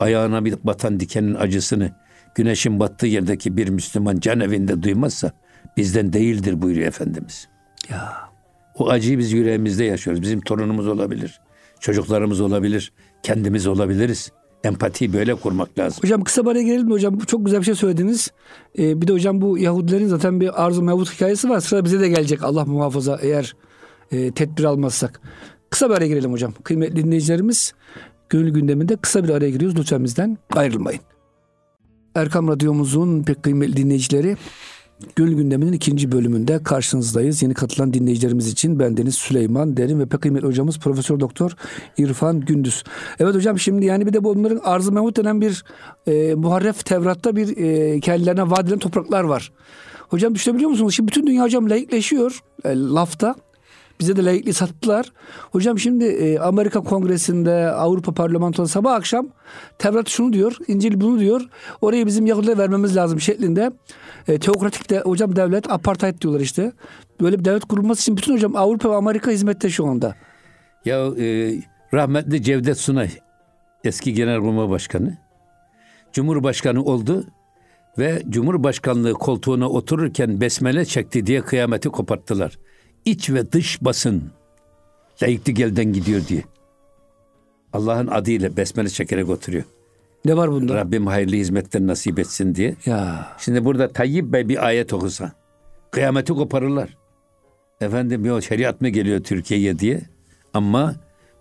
ayağına 0.00 0.44
bir 0.44 0.54
batan 0.64 1.00
dikenin 1.00 1.34
acısını 1.34 1.92
güneşin 2.34 2.80
battığı 2.80 3.06
yerdeki 3.06 3.56
bir 3.56 3.68
Müslüman 3.68 4.20
can 4.20 4.40
evinde 4.40 4.82
duymazsa 4.82 5.32
bizden 5.76 6.12
değildir 6.12 6.62
buyuruyor 6.62 6.86
Efendimiz. 6.86 7.48
Ya. 7.90 8.28
O 8.74 8.88
acıyı 8.88 9.18
biz 9.18 9.32
yüreğimizde 9.32 9.84
yaşıyoruz. 9.84 10.22
Bizim 10.22 10.40
torunumuz 10.40 10.88
olabilir, 10.88 11.40
çocuklarımız 11.80 12.40
olabilir, 12.40 12.92
kendimiz 13.22 13.66
olabiliriz. 13.66 14.32
Empatiyi 14.64 15.12
böyle 15.12 15.34
kurmak 15.34 15.78
lazım. 15.78 16.02
Hocam 16.02 16.24
kısa 16.24 16.44
bir 16.44 16.50
araya 16.50 16.62
gelelim 16.62 16.86
mi 16.86 16.92
hocam? 16.92 17.18
Çok 17.18 17.44
güzel 17.44 17.60
bir 17.60 17.64
şey 17.64 17.74
söylediniz. 17.74 18.32
Ee, 18.78 19.02
bir 19.02 19.08
de 19.08 19.12
hocam 19.12 19.40
bu 19.40 19.58
Yahudilerin 19.58 20.06
zaten 20.06 20.40
bir 20.40 20.64
arzu 20.64 20.82
mevut 20.82 21.14
hikayesi 21.14 21.48
var. 21.48 21.60
Sıra 21.60 21.84
bize 21.84 22.00
de 22.00 22.08
gelecek 22.08 22.44
Allah 22.44 22.64
muhafaza 22.64 23.18
eğer 23.22 23.56
e, 24.12 24.30
tedbir 24.30 24.64
almazsak. 24.64 25.20
Kısa 25.70 25.90
bir 25.90 25.94
araya 25.94 26.06
girelim 26.06 26.32
hocam. 26.32 26.52
Kıymetli 26.64 27.04
dinleyicilerimiz 27.04 27.74
gönül 28.28 28.50
gündeminde 28.50 28.96
kısa 28.96 29.24
bir 29.24 29.28
araya 29.28 29.50
giriyoruz. 29.50 29.78
Lütfen 29.78 30.04
bizden 30.04 30.38
ayrılmayın. 30.56 31.00
Erkam 32.14 32.48
Radyomuzun 32.48 33.22
pek 33.22 33.42
kıymetli 33.42 33.76
dinleyicileri 33.76 34.36
Gönül 35.16 35.34
gündeminin 35.34 35.72
ikinci 35.72 36.12
bölümünde 36.12 36.62
karşınızdayız. 36.62 37.42
Yeni 37.42 37.54
katılan 37.54 37.94
dinleyicilerimiz 37.94 38.48
için 38.48 38.78
bendeniz 38.78 39.14
Süleyman 39.14 39.76
Derin 39.76 40.00
ve 40.00 40.06
pek 40.06 40.22
kıymetli 40.22 40.46
hocamız 40.46 40.78
Profesör 40.78 41.20
Doktor 41.20 41.56
İrfan 41.98 42.40
Gündüz. 42.40 42.84
Evet 43.18 43.34
hocam 43.34 43.58
şimdi 43.58 43.86
yani 43.86 44.06
bir 44.06 44.12
de 44.12 44.24
bunların 44.24 44.60
arz-ı 44.64 44.92
mevut 44.92 45.16
denen 45.16 45.40
bir 45.40 45.64
e, 46.06 46.34
muharref 46.34 46.84
Tevrat'ta 46.84 47.36
bir 47.36 47.56
e, 47.56 48.00
kendilerine 48.00 48.50
vaat 48.50 48.80
topraklar 48.80 49.24
var. 49.24 49.52
Hocam 50.08 50.34
düşünebiliyor 50.34 50.70
musunuz? 50.70 50.94
Şimdi 50.94 51.08
bütün 51.08 51.26
dünya 51.26 51.44
hocam 51.44 51.70
laikleşiyor 51.70 52.42
e, 52.64 52.76
lafta. 52.76 53.34
Bize 54.00 54.16
de 54.16 54.24
laikliği 54.24 54.54
sattılar. 54.54 55.12
Hocam 55.52 55.78
şimdi 55.78 56.04
e, 56.04 56.38
Amerika 56.38 56.80
Kongresi'nde 56.80 57.70
Avrupa 57.70 58.12
Parlamentosu 58.12 58.72
sabah 58.72 58.94
akşam 58.94 59.28
Tevrat 59.78 60.08
şunu 60.08 60.32
diyor, 60.32 60.56
İncil 60.68 61.00
bunu 61.00 61.20
diyor. 61.20 61.40
Orayı 61.80 62.06
bizim 62.06 62.26
Yahudilere 62.26 62.58
vermemiz 62.58 62.96
lazım 62.96 63.20
şeklinde. 63.20 63.72
E, 64.28 64.38
teokratik 64.38 64.90
de 64.90 65.00
hocam 65.00 65.36
devlet, 65.36 65.70
apartheid 65.70 66.20
diyorlar 66.20 66.40
işte. 66.40 66.72
Böyle 67.20 67.38
bir 67.38 67.44
devlet 67.44 67.64
kurulması 67.64 68.00
için 68.02 68.16
bütün 68.16 68.34
hocam 68.34 68.56
Avrupa 68.56 68.90
ve 68.90 68.94
Amerika 68.94 69.30
hizmette 69.30 69.70
şu 69.70 69.86
anda. 69.86 70.14
Ya 70.84 71.06
e, 71.18 71.54
rahmetli 71.94 72.42
Cevdet 72.42 72.78
Sunay 72.78 73.10
eski 73.84 74.14
Genelkurmay 74.14 74.68
Başkanı 74.68 75.18
Cumhurbaşkanı 76.12 76.84
oldu 76.84 77.24
ve 77.98 78.22
Cumhurbaşkanlığı 78.28 79.12
koltuğuna 79.12 79.68
otururken 79.68 80.40
besmele 80.40 80.84
çekti 80.84 81.26
diye 81.26 81.40
kıyameti 81.40 81.88
koparttılar 81.88 82.58
iç 83.04 83.30
ve 83.30 83.52
dış 83.52 83.82
basın 83.82 84.22
layıklık 85.22 85.60
elden 85.60 85.92
gidiyor 85.92 86.26
diye. 86.28 86.42
Allah'ın 87.72 88.06
adıyla 88.06 88.56
besmele 88.56 88.88
çekerek 88.88 89.28
oturuyor. 89.28 89.64
Ne 90.24 90.36
var 90.36 90.50
bunda? 90.50 90.74
Rabbim 90.74 91.06
hayırlı 91.06 91.36
hizmetler 91.36 91.86
nasip 91.86 92.18
etsin 92.18 92.54
diye. 92.54 92.74
Ya. 92.86 93.28
Şimdi 93.38 93.64
burada 93.64 93.88
Tayyip 93.88 94.24
Bey 94.24 94.48
bir 94.48 94.66
ayet 94.66 94.92
okusa 94.92 95.32
kıyameti 95.90 96.32
koparırlar. 96.32 96.96
Efendim 97.80 98.24
yok 98.24 98.42
şeriat 98.44 98.80
mı 98.80 98.88
geliyor 98.88 99.24
Türkiye'ye 99.24 99.78
diye. 99.78 100.00
Ama 100.54 100.94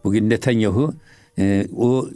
bugün 0.03 0.29
Netanyahu 0.29 0.93
e, 1.39 1.67
o 1.77 2.09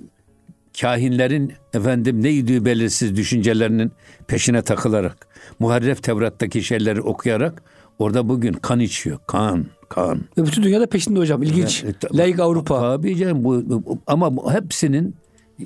kahinlerin 0.81 1.53
efendim 1.73 2.23
neydi 2.23 2.65
belirsiz 2.65 3.15
düşüncelerinin 3.15 3.91
peşine 4.27 4.61
takılarak 4.61 5.27
muharref 5.59 6.03
Tevrat'taki 6.03 6.63
şeyleri 6.63 7.01
okuyarak 7.01 7.63
Orada 8.01 8.29
bugün 8.29 8.53
kan 8.53 8.79
içiyor. 8.79 9.19
Kan, 9.27 9.65
kan. 9.89 10.21
Ve 10.37 10.45
bütün 10.45 10.63
dünyada 10.63 10.87
peşinde 10.87 11.19
hocam. 11.19 11.43
İlginç. 11.43 11.83
Yani, 11.83 11.95
e, 12.13 12.17
Laik 12.17 12.39
Avrupa. 12.39 12.79
Tabii 12.79 13.17
canım. 13.17 13.43
Bu, 13.43 13.69
bu, 13.69 13.99
ama 14.07 14.53
hepsinin 14.53 15.15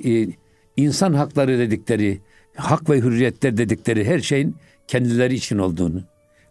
e, 0.04 0.26
insan 0.76 1.12
hakları 1.12 1.58
dedikleri, 1.58 2.20
hak 2.56 2.90
ve 2.90 3.00
hürriyetler 3.00 3.56
dedikleri 3.56 4.04
her 4.04 4.20
şeyin 4.20 4.56
kendileri 4.88 5.34
için 5.34 5.58
olduğunu 5.58 6.02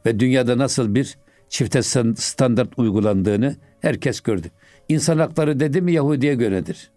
ve 0.06 0.20
dünyada 0.20 0.58
nasıl 0.58 0.96
bir 0.96 1.18
çifte 1.50 1.82
standart 2.16 2.80
uygulandığını 2.80 3.56
herkes 3.82 4.22
gördü. 4.22 4.48
İnsan 4.90 5.20
hakları 5.20 5.60
dedi 5.60 5.82
mi 5.82 5.92
Yahudi'ye 5.92 6.36
göredir. 6.36 6.92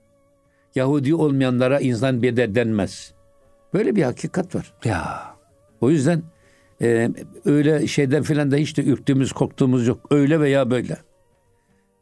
Yahudi 0.74 1.14
olmayanlara 1.14 1.80
insan 1.80 2.22
bedel 2.22 2.54
denmez. 2.54 3.12
Böyle 3.74 3.96
bir 3.96 4.02
hakikat 4.02 4.54
var. 4.54 4.74
Ya. 4.84 5.34
O 5.80 5.90
yüzden 5.90 6.22
ee, 6.82 7.10
öyle 7.44 7.86
şeyden 7.86 8.22
filan 8.22 8.50
da 8.50 8.56
hiç 8.56 8.76
de 8.76 8.84
ürktüğümüz, 8.84 9.32
korktuğumuz 9.32 9.86
yok. 9.86 10.06
Öyle 10.10 10.40
veya 10.40 10.70
böyle. 10.70 10.96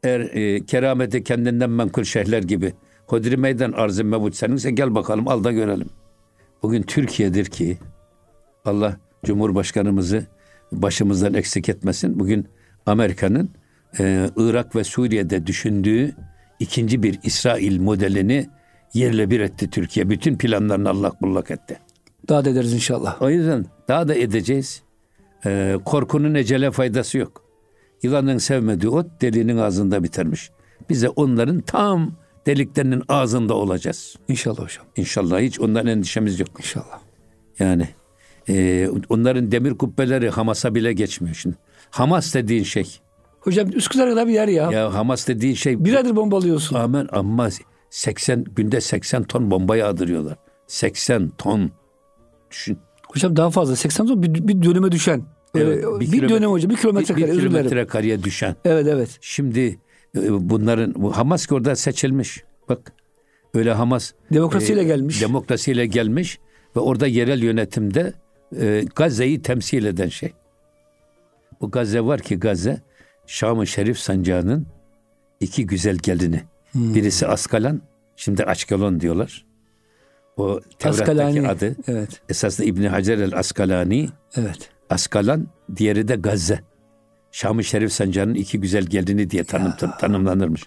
Eğer 0.03 0.19
e, 0.19 0.65
kerameti 0.65 1.23
kendinden 1.23 1.69
menkul 1.69 2.03
şeyhler 2.03 2.43
gibi 2.43 2.73
Hodri 3.07 3.37
meydan 3.37 3.71
arz-ı 3.71 4.03
mevut 4.03 4.35
seninse 4.35 4.71
gel 4.71 4.95
bakalım 4.95 5.27
al 5.27 5.43
da 5.43 5.51
görelim. 5.51 5.89
Bugün 6.63 6.81
Türkiye'dir 6.81 7.45
ki 7.45 7.77
Allah 8.65 8.97
Cumhurbaşkanımızı 9.25 10.25
başımızdan 10.71 11.33
eksik 11.33 11.69
etmesin. 11.69 12.19
Bugün 12.19 12.47
Amerika'nın 12.85 13.49
e, 13.99 14.29
Irak 14.35 14.75
ve 14.75 14.83
Suriye'de 14.83 15.47
düşündüğü 15.47 16.15
ikinci 16.59 17.03
bir 17.03 17.19
İsrail 17.23 17.79
modelini 17.79 18.49
yerle 18.93 19.29
bir 19.29 19.39
etti 19.39 19.69
Türkiye. 19.69 20.09
Bütün 20.09 20.37
planlarını 20.37 20.89
Allah 20.89 21.11
bullak 21.21 21.51
etti. 21.51 21.79
Daha 22.29 22.45
da 22.45 22.49
ederiz 22.49 22.73
inşallah. 22.73 23.21
O 23.21 23.29
yüzden 23.29 23.65
daha 23.87 24.07
da 24.07 24.15
edeceğiz. 24.15 24.81
Ee, 25.45 25.77
korkunun 25.85 26.35
ecele 26.35 26.71
faydası 26.71 27.17
yok. 27.17 27.43
Yılanın 28.03 28.37
sevmediği 28.37 28.91
ot 28.91 29.21
deliğinin 29.21 29.57
ağzında 29.57 30.03
bitermiş. 30.03 30.51
Bize 30.89 31.09
onların 31.09 31.61
tam 31.61 32.11
deliklerinin 32.45 33.03
ağzında 33.09 33.53
olacağız. 33.53 34.15
İnşallah 34.27 34.59
hocam. 34.59 34.85
İnşallah 34.95 35.39
hiç 35.39 35.59
ondan 35.59 35.87
endişemiz 35.87 36.39
yok. 36.39 36.49
İnşallah. 36.57 36.99
Yani 37.59 37.87
e, 38.49 38.87
onların 39.09 39.51
demir 39.51 39.73
kubbeleri 39.73 40.29
Hamas'a 40.29 40.75
bile 40.75 40.93
geçmiyor 40.93 41.35
şimdi. 41.35 41.55
Hamas 41.89 42.33
dediğin 42.33 42.63
şey. 42.63 42.97
Hocam 43.39 43.69
Üsküdar 43.73 44.09
kadar 44.09 44.27
bir 44.27 44.33
yer 44.33 44.47
ya. 44.47 44.71
Ya 44.71 44.93
Hamas 44.93 45.27
dediğin 45.27 45.53
şey. 45.53 45.85
Bir 45.85 45.93
aydır 45.93 46.15
bombalıyorsun. 46.15 46.75
Amen 46.75 47.07
ama 47.11 47.49
80 47.89 48.43
günde 48.43 48.81
80 48.81 49.23
ton 49.23 49.51
bomba 49.51 49.77
yağdırıyorlar. 49.77 50.37
80 50.67 51.29
ton. 51.29 51.71
Düşün. 52.51 52.77
Hocam 53.07 53.35
daha 53.35 53.49
fazla 53.49 53.75
80 53.75 54.07
ton 54.07 54.23
bir, 54.23 54.47
bir 54.47 54.63
dönüme 54.63 54.91
düşen. 54.91 55.23
Evet, 55.55 55.83
Evet, 55.83 55.99
bir, 55.99 56.11
bir 56.11 56.29
dönem 56.29 56.51
hocam 56.51 56.69
bir 56.69 56.75
kilometre 56.75 57.15
bir, 57.15 57.21
kare 57.21 57.33
bir 57.33 57.39
kilometre 57.39 57.87
kareye 57.87 58.23
düşen. 58.23 58.55
Evet 58.65 58.87
evet. 58.87 59.17
Şimdi 59.21 59.79
e, 60.17 60.49
bunların 60.49 60.93
bu 60.95 61.17
Hamas 61.17 61.45
ki 61.45 61.53
orada 61.53 61.75
seçilmiş. 61.75 62.43
Bak 62.69 62.93
öyle 63.53 63.73
Hamas 63.73 64.11
Demokrasiyle 64.33 64.81
e, 64.81 64.83
gelmiş. 64.83 65.21
Demokrasiyle 65.21 65.85
gelmiş 65.85 66.39
ve 66.75 66.79
orada 66.79 67.07
yerel 67.07 67.43
yönetimde 67.43 68.13
e, 68.59 68.85
Gazze'yi 68.95 69.41
temsil 69.41 69.85
eden 69.85 70.09
şey. 70.09 70.33
Bu 71.61 71.71
Gazze 71.71 72.01
var 72.01 72.21
ki 72.21 72.39
Gazze 72.39 72.81
Şam-ı 73.27 73.67
Şerif 73.67 73.99
sancağının 73.99 74.67
iki 75.39 75.65
güzel 75.65 75.95
gelini. 75.95 76.43
Hmm. 76.71 76.95
Birisi 76.95 77.27
Askalan, 77.27 77.81
şimdi 78.15 78.43
Açkalon 78.43 78.99
diyorlar. 78.99 79.46
O 80.37 80.59
Tevrat'taki 80.79 81.47
adı 81.47 81.75
Evet. 81.87 82.21
esasında 82.29 82.67
İbni 82.67 82.89
Hacer 82.89 83.17
el 83.17 83.37
Askalani, 83.37 84.09
Evet. 84.35 84.69
Askalan, 84.89 85.47
diğeri 85.75 86.07
de 86.07 86.15
Gazze. 86.15 86.59
Şam-ı 87.31 87.63
Şerif 87.63 87.91
sancağının 87.93 88.33
iki 88.33 88.59
güzel 88.59 88.83
gelini 88.83 89.29
diye 89.29 89.43
tanım, 89.43 89.73
tanımlanırmış. 89.99 90.63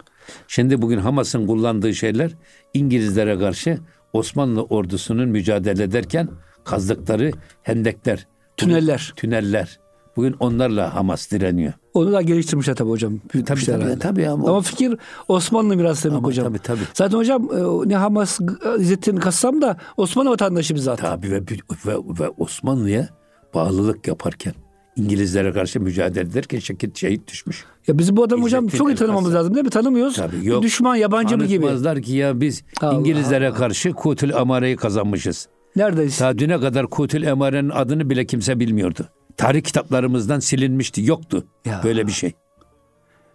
Şimdi 0.47 0.81
bugün 0.81 0.97
Hamas'ın 0.97 1.47
kullandığı 1.47 1.93
şeyler 1.93 2.31
İngilizlere 2.73 3.39
karşı 3.39 3.77
Osmanlı 4.13 4.63
ordusunun 4.63 5.29
mücadele 5.29 5.83
ederken 5.83 6.29
kazdıkları 6.63 7.31
hendekler, 7.63 8.27
Tüneller. 8.57 9.13
tüneller. 9.15 9.79
Bugün 10.15 10.35
onlarla 10.39 10.95
Hamas 10.95 11.31
direniyor. 11.31 11.73
Onu 11.93 12.11
da 12.11 12.21
geliştirmişler 12.21 12.75
tabii 12.75 12.89
hocam. 12.89 13.17
Tabii 13.29 13.43
tabii, 13.45 13.67
herhalde. 13.67 13.99
tabii 13.99 14.27
ama, 14.29 14.49
Ama 14.49 14.61
fikir 14.61 14.97
Osmanlı 15.27 15.75
mirası 15.75 16.03
demek 16.03 16.17
Ama 16.17 16.27
hocam. 16.27 16.45
tabii, 16.47 16.59
tabii. 16.59 16.79
Zaten 16.93 17.17
hocam 17.17 17.49
e, 17.53 17.89
ne 17.89 17.95
Hamas 17.95 18.39
İzzettin 18.79 19.15
Kassam 19.17 19.61
da 19.61 19.77
Osmanlı 19.97 20.29
vatandaşı 20.29 20.75
biz 20.75 20.83
zaten. 20.83 21.05
tabii 21.09 21.31
ve, 21.31 21.41
ve, 21.85 21.95
ve 22.19 22.29
Osmanlı'ya 22.37 23.09
bağlılık 23.53 24.07
yaparken 24.07 24.53
İngilizlere 24.95 25.51
karşı 25.53 25.79
mücadele 25.79 26.29
ederken 26.29 26.59
şekil 26.59 26.93
şehit 26.93 27.27
düşmüş. 27.31 27.65
Ya 27.87 27.97
bizim 27.97 28.17
bu 28.17 28.23
adam 28.23 28.43
hocam 28.43 28.67
çok 28.67 28.89
iyi 28.91 28.95
tanımamız 28.95 29.23
Kassam. 29.25 29.39
lazım 29.39 29.55
değil 29.55 29.63
mi? 29.65 29.69
Tanımıyoruz. 29.69 30.15
Tabii, 30.15 30.45
yok. 30.47 30.63
Düşman 30.63 30.95
yabancı 30.95 31.37
mı 31.37 31.45
gibi. 31.45 31.65
Anlatmazlar 31.65 32.01
ki 32.01 32.13
ya 32.13 32.41
biz 32.41 32.63
Allah 32.81 32.93
İngilizlere 32.93 33.51
karşı 33.51 33.91
Kutul 33.93 34.33
Amare'yi 34.33 34.75
kazanmışız. 34.75 35.47
Neredeyiz? 35.75 36.19
Daha 36.19 36.37
düne 36.37 36.59
kadar 36.59 36.87
Kutul 36.87 37.23
Emare'nin 37.23 37.69
adını 37.69 38.09
bile 38.09 38.25
kimse 38.25 38.59
bilmiyordu. 38.59 39.07
Tarih 39.37 39.61
kitaplarımızdan 39.61 40.39
silinmişti. 40.39 41.01
Yoktu 41.05 41.45
Ya. 41.65 41.81
böyle 41.83 42.07
bir 42.07 42.11
şey. 42.11 42.33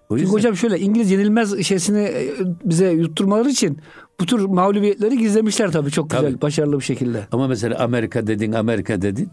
O 0.08 0.18
Çünkü 0.18 0.30
hocam 0.32 0.56
şöyle 0.56 0.78
İngiliz 0.80 1.10
yenilmez 1.10 1.62
şeysini 1.62 1.98
e, 2.02 2.28
bize 2.64 2.90
yutturmaları 2.90 3.48
için 3.50 3.78
bu 4.20 4.26
tür 4.26 4.40
mağlubiyetleri 4.44 5.18
gizlemişler 5.18 5.72
tabii 5.72 5.90
çok 5.90 6.10
güzel, 6.10 6.30
Tabii. 6.30 6.42
başarılı 6.42 6.78
bir 6.78 6.84
şekilde. 6.84 7.26
ama 7.32 7.48
mesela 7.48 7.78
Amerika 7.78 8.26
dedin, 8.26 8.52
Amerika 8.52 9.02
dedin. 9.02 9.30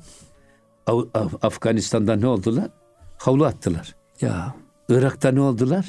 Av- 0.88 1.08
Af- 1.13 1.45
Afganistan'da 1.45 2.15
ne 2.15 2.28
oldular? 2.28 2.69
Havlu 3.17 3.45
attılar. 3.45 3.95
Ya 4.21 4.56
Irak'ta 4.89 5.32
ne 5.32 5.41
oldular? 5.41 5.86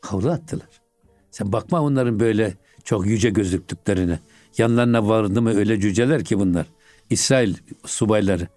Havlu 0.00 0.30
attılar. 0.30 0.68
Sen 1.30 1.52
bakma 1.52 1.80
onların 1.82 2.20
böyle 2.20 2.54
çok 2.84 3.06
yüce 3.06 3.30
gözüktüklerine. 3.30 4.18
Yanlarına 4.58 5.08
vardı 5.08 5.42
mı 5.42 5.50
öyle 5.54 5.80
cüceler 5.80 6.24
ki 6.24 6.38
bunlar. 6.38 6.66
İsrail 7.10 7.54
subayları. 7.86 8.48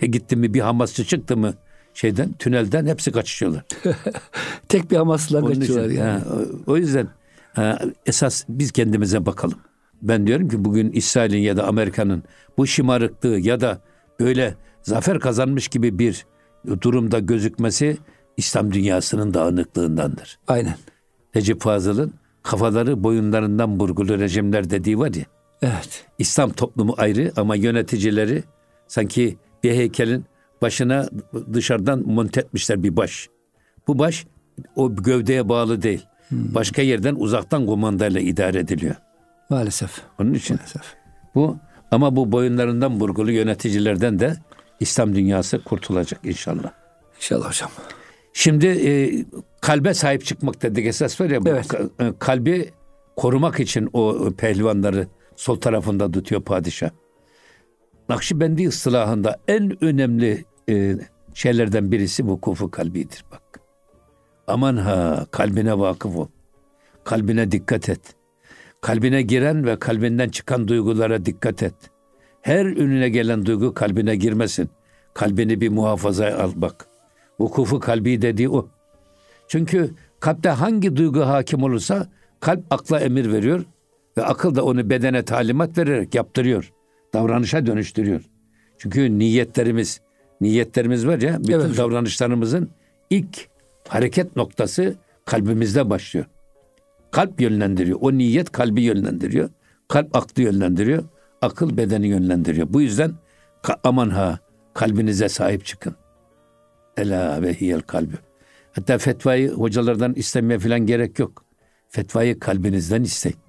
Gitti 0.00 0.36
mi 0.36 0.54
bir 0.54 0.60
Hamasçı 0.60 1.04
çıktı 1.04 1.36
mı 1.36 1.54
şeyden 1.94 2.32
tünelden 2.32 2.86
hepsi 2.86 3.12
kaçışıyorlar. 3.12 3.64
tek 4.68 4.90
bir 4.90 4.96
Hamaslılar 4.96 5.42
Onun 5.42 5.54
kaçıyorlar 5.54 5.90
için, 5.90 5.98
yani. 6.00 6.20
ha, 6.20 6.26
o, 6.66 6.72
o 6.72 6.76
yüzden 6.76 7.08
ha, 7.52 7.78
esas 8.06 8.44
biz 8.48 8.72
kendimize 8.72 9.26
bakalım. 9.26 9.58
Ben 10.02 10.26
diyorum 10.26 10.48
ki 10.48 10.64
bugün 10.64 10.92
İsrail'in 10.92 11.38
ya 11.38 11.56
da 11.56 11.66
Amerika'nın 11.66 12.22
bu 12.58 12.66
şımarıklığı 12.66 13.38
ya 13.38 13.60
da 13.60 13.80
böyle 14.20 14.54
zafer 14.82 15.20
kazanmış 15.20 15.68
gibi 15.68 15.98
bir 15.98 16.26
durumda 16.80 17.18
gözükmesi 17.18 17.98
İslam 18.36 18.72
dünyasının 18.72 19.34
dağınıklığındandır. 19.34 20.38
Aynen. 20.48 20.74
Recep 21.36 21.60
Fazıl'ın 21.60 22.14
kafaları 22.42 23.04
boyunlarından 23.04 23.80
burgulu 23.80 24.18
rejimler 24.18 24.70
dediği 24.70 24.98
var 24.98 25.14
ya. 25.14 25.24
Evet. 25.62 26.06
İslam 26.18 26.52
toplumu 26.52 26.94
ayrı 26.98 27.32
ama 27.36 27.56
yöneticileri 27.56 28.44
sanki 28.86 29.36
bir 29.64 29.72
heykelin 29.74 30.24
başına 30.62 31.08
dışarıdan 31.52 32.02
monte 32.06 32.40
etmişler 32.40 32.82
bir 32.82 32.96
baş. 32.96 33.28
Bu 33.86 33.98
baş 33.98 34.26
o 34.76 34.96
gövdeye 34.96 35.48
bağlı 35.48 35.82
değil. 35.82 36.06
Başka 36.30 36.82
yerden 36.82 37.14
uzaktan 37.14 37.66
kumandayla 37.66 38.20
idare 38.20 38.58
ediliyor. 38.58 38.94
Maalesef. 39.50 39.90
Onun 40.20 40.34
için 40.34 40.56
Maalesef. 40.56 40.82
bu 41.34 41.56
ama 41.90 42.16
bu 42.16 42.32
boyunlarından 42.32 43.00
burgulu 43.00 43.32
yöneticilerden 43.32 44.18
de 44.18 44.36
İslam 44.80 45.14
dünyası 45.14 45.64
kurtulacak 45.64 46.20
inşallah. 46.24 46.70
İnşallah 47.16 47.48
hocam. 47.48 47.70
Şimdi 48.32 48.66
e, 48.66 49.24
kalbe 49.60 49.94
sahip 49.94 50.24
çıkmak 50.24 50.62
dedik 50.62 50.86
esas 50.86 51.20
var 51.20 51.30
ya 51.30 51.40
Evet. 51.46 51.74
e, 52.00 52.12
kalbi 52.18 52.70
korumak 53.16 53.60
için 53.60 53.90
o 53.92 54.30
pehlivanları 54.38 55.06
sol 55.36 55.60
tarafında 55.60 56.10
tutuyor 56.12 56.42
padişah. 56.42 56.90
Nakşibendi 58.12 58.68
ıstılahında 58.68 59.38
en 59.48 59.84
önemli 59.84 60.44
e, 60.68 60.96
şeylerden 61.34 61.92
birisi 61.92 62.26
bu 62.26 62.40
kufu 62.40 62.70
kalbidir 62.70 63.24
bak. 63.32 63.60
Aman 64.46 64.76
ha 64.76 65.26
kalbine 65.30 65.78
vakıf 65.78 66.16
ol. 66.16 66.28
Kalbine 67.04 67.52
dikkat 67.52 67.88
et. 67.88 68.00
Kalbine 68.80 69.22
giren 69.22 69.66
ve 69.66 69.78
kalbinden 69.78 70.28
çıkan 70.28 70.68
duygulara 70.68 71.24
dikkat 71.24 71.62
et. 71.62 71.74
Her 72.42 72.66
önüne 72.66 73.08
gelen 73.08 73.46
duygu 73.46 73.74
kalbine 73.74 74.16
girmesin. 74.16 74.70
Kalbini 75.14 75.60
bir 75.60 75.68
muhafaza 75.68 76.26
al 76.26 76.52
bak. 76.56 76.86
Vukufu 77.40 77.80
kalbi 77.80 78.22
dediği 78.22 78.48
o. 78.48 78.68
Çünkü 79.48 79.94
kalpte 80.20 80.48
hangi 80.48 80.96
duygu 80.96 81.20
hakim 81.20 81.62
olursa 81.62 82.08
kalp 82.40 82.64
akla 82.70 83.00
emir 83.00 83.32
veriyor 83.32 83.64
ve 84.16 84.24
akıl 84.24 84.54
da 84.54 84.64
onu 84.64 84.90
bedene 84.90 85.24
talimat 85.24 85.78
vererek 85.78 86.14
yaptırıyor. 86.14 86.72
Davranışa 87.14 87.66
dönüştürüyor. 87.66 88.20
Çünkü 88.78 89.18
niyetlerimiz, 89.18 90.00
niyetlerimiz 90.40 91.06
var 91.06 91.18
ya 91.20 91.40
bütün 91.40 91.52
Evet 91.52 91.76
davranışlarımızın 91.76 92.70
ilk 93.10 93.48
hareket 93.88 94.36
noktası 94.36 94.94
kalbimizde 95.24 95.90
başlıyor. 95.90 96.26
Kalp 97.10 97.40
yönlendiriyor. 97.40 97.98
O 98.00 98.12
niyet 98.12 98.52
kalbi 98.52 98.82
yönlendiriyor. 98.82 99.50
Kalp 99.88 100.16
aklı 100.16 100.42
yönlendiriyor. 100.42 101.04
Akıl 101.42 101.76
bedeni 101.76 102.08
yönlendiriyor. 102.08 102.72
Bu 102.72 102.80
yüzden 102.80 103.12
aman 103.84 104.10
ha 104.10 104.38
kalbinize 104.74 105.28
sahip 105.28 105.64
çıkın. 105.64 105.94
Ela 106.96 107.42
ve 107.42 107.54
hiyel 107.54 107.80
kalbi. 107.80 108.14
Hatta 108.72 108.98
fetvayı 108.98 109.50
hocalardan 109.50 110.14
istemeye 110.14 110.58
falan 110.58 110.80
gerek 110.80 111.18
yok. 111.18 111.44
Fetvayı 111.88 112.38
kalbinizden 112.38 113.02
isteyin. 113.02 113.41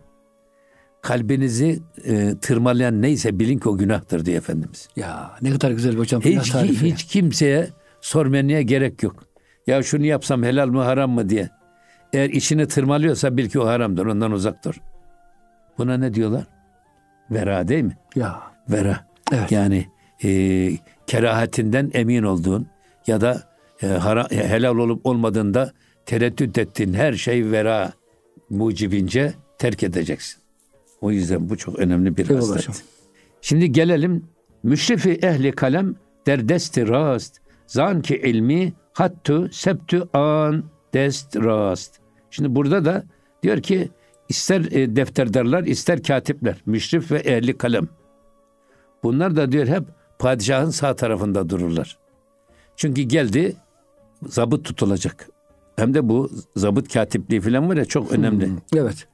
Kalbinizi 1.04 1.80
e, 2.06 2.34
tırmalayan 2.42 3.02
neyse 3.02 3.40
bilin 3.40 3.58
ki 3.58 3.70
o 3.70 3.78
günahtır 3.78 4.26
diye 4.26 4.38
Efendimiz. 4.38 4.90
Ya 4.96 5.32
ne 5.42 5.52
kadar 5.52 5.72
güzel 5.72 5.96
hocam. 5.96 6.22
Hiç, 6.22 6.50
tarifi. 6.50 6.86
hiç 6.94 7.04
kimseye 7.04 7.68
sormaya 8.02 8.62
gerek 8.62 9.04
yok. 9.04 9.24
Ya 9.68 9.84
şunu 9.84 10.06
yapsam 10.06 10.44
helal 10.44 10.68
mı 10.68 10.82
haram 10.84 11.12
mı 11.12 11.30
diye. 11.30 11.50
Eğer 12.14 12.30
işini 12.30 12.68
tırmalıyorsa 12.68 13.38
bil 13.38 13.50
ki 13.50 13.60
o 13.60 13.68
haramdır. 13.68 14.06
Ondan 14.06 14.32
uzak 14.32 14.66
dur. 14.66 14.82
Buna 15.78 15.98
ne 15.98 16.14
diyorlar? 16.14 16.44
Vera 17.32 17.68
değil 17.68 17.84
mi? 17.84 17.98
Ya 18.16 18.42
Vera. 18.70 19.08
Evet. 19.34 19.52
Yani 19.52 19.88
e, 20.24 20.30
kerahatinden 21.08 21.92
emin 21.94 22.24
olduğun 22.24 22.68
ya 23.08 23.22
da 23.22 23.44
e, 23.84 23.88
hara- 23.88 24.32
helal 24.32 24.76
olup 24.78 25.06
olmadığında 25.06 25.72
tereddüt 26.06 26.58
ettiğin 26.58 26.94
her 26.94 27.14
şey 27.14 27.52
vera 27.52 27.94
mucibince 28.50 29.34
terk 29.58 29.84
edeceksin. 29.84 30.43
O 31.04 31.12
yüzden 31.12 31.50
bu 31.50 31.58
çok 31.58 31.80
önemli 31.80 32.18
bir 32.18 32.30
Eyvallah 32.30 32.56
haslet. 32.56 32.84
Şimdi 33.42 33.72
gelelim 33.72 34.26
müşrifi 34.64 35.12
ehli 35.12 35.52
kalem 35.52 35.96
derdesti 36.28 36.88
rast 36.88 37.38
zan 37.68 38.02
ki 38.02 38.18
ilmi 38.18 38.74
hattu 38.94 39.50
septü 39.52 40.04
an 40.14 40.64
dest 40.94 41.36
rast. 41.36 41.96
Şimdi 42.32 42.56
burada 42.56 42.86
da 42.86 43.04
diyor 43.44 43.62
ki 43.62 43.90
ister 44.30 44.62
e, 44.72 44.96
defterdarlar 44.96 45.64
ister 45.64 46.04
katipler 46.04 46.56
müşrif 46.66 47.12
ve 47.12 47.20
ehli 47.20 47.58
kalem. 47.58 47.88
Bunlar 49.04 49.36
da 49.36 49.52
diyor 49.52 49.68
hep 49.68 49.84
padişahın 50.20 50.70
sağ 50.70 50.96
tarafında 50.96 51.50
dururlar. 51.50 51.98
Çünkü 52.76 53.02
geldi 53.02 53.56
zabıt 54.28 54.66
tutulacak. 54.66 55.30
Hem 55.76 55.94
de 55.94 56.10
bu 56.10 56.32
zabıt 56.56 56.94
katipliği 56.94 57.42
falan 57.42 57.70
var 57.70 57.78
ya 57.78 57.86
çok 57.86 58.12
önemli. 58.12 58.50
Evet. 58.76 59.08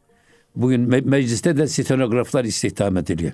Bugün 0.59 0.89
me- 0.89 1.05
mecliste 1.05 1.57
de 1.57 1.67
stenograflar 1.67 2.45
istihdam 2.45 2.97
ediliyor. 2.97 3.31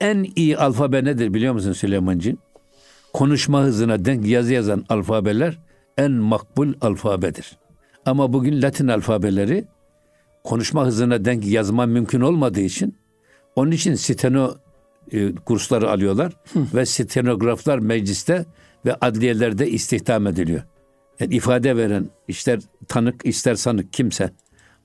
En 0.00 0.26
iyi 0.36 0.58
alfabe 0.58 1.04
nedir 1.04 1.34
biliyor 1.34 1.54
musun 1.54 1.72
Süleymancığım? 1.72 2.38
Konuşma 3.12 3.62
hızına 3.62 4.04
denk 4.04 4.26
yazı 4.26 4.54
yazan 4.54 4.84
alfabeler 4.88 5.58
en 5.98 6.12
makbul 6.12 6.72
alfabedir. 6.80 7.58
Ama 8.06 8.32
bugün 8.32 8.62
Latin 8.62 8.88
alfabeleri 8.88 9.64
konuşma 10.44 10.86
hızına 10.86 11.24
denk 11.24 11.46
yazma 11.46 11.86
mümkün 11.86 12.20
olmadığı 12.20 12.60
için 12.60 12.96
onun 13.56 13.70
için 13.70 13.94
steno 13.94 14.54
e, 15.12 15.34
kursları 15.34 15.90
alıyorlar 15.90 16.32
ve 16.74 16.86
stenograflar 16.86 17.78
mecliste 17.78 18.44
ve 18.86 18.94
adliyelerde 18.94 19.70
istihdam 19.70 20.26
ediliyor. 20.26 20.62
Yani 21.20 21.34
ifade 21.34 21.76
veren 21.76 22.10
ister 22.28 22.60
tanık 22.88 23.26
ister 23.26 23.54
sanık 23.54 23.92
kimse 23.92 24.30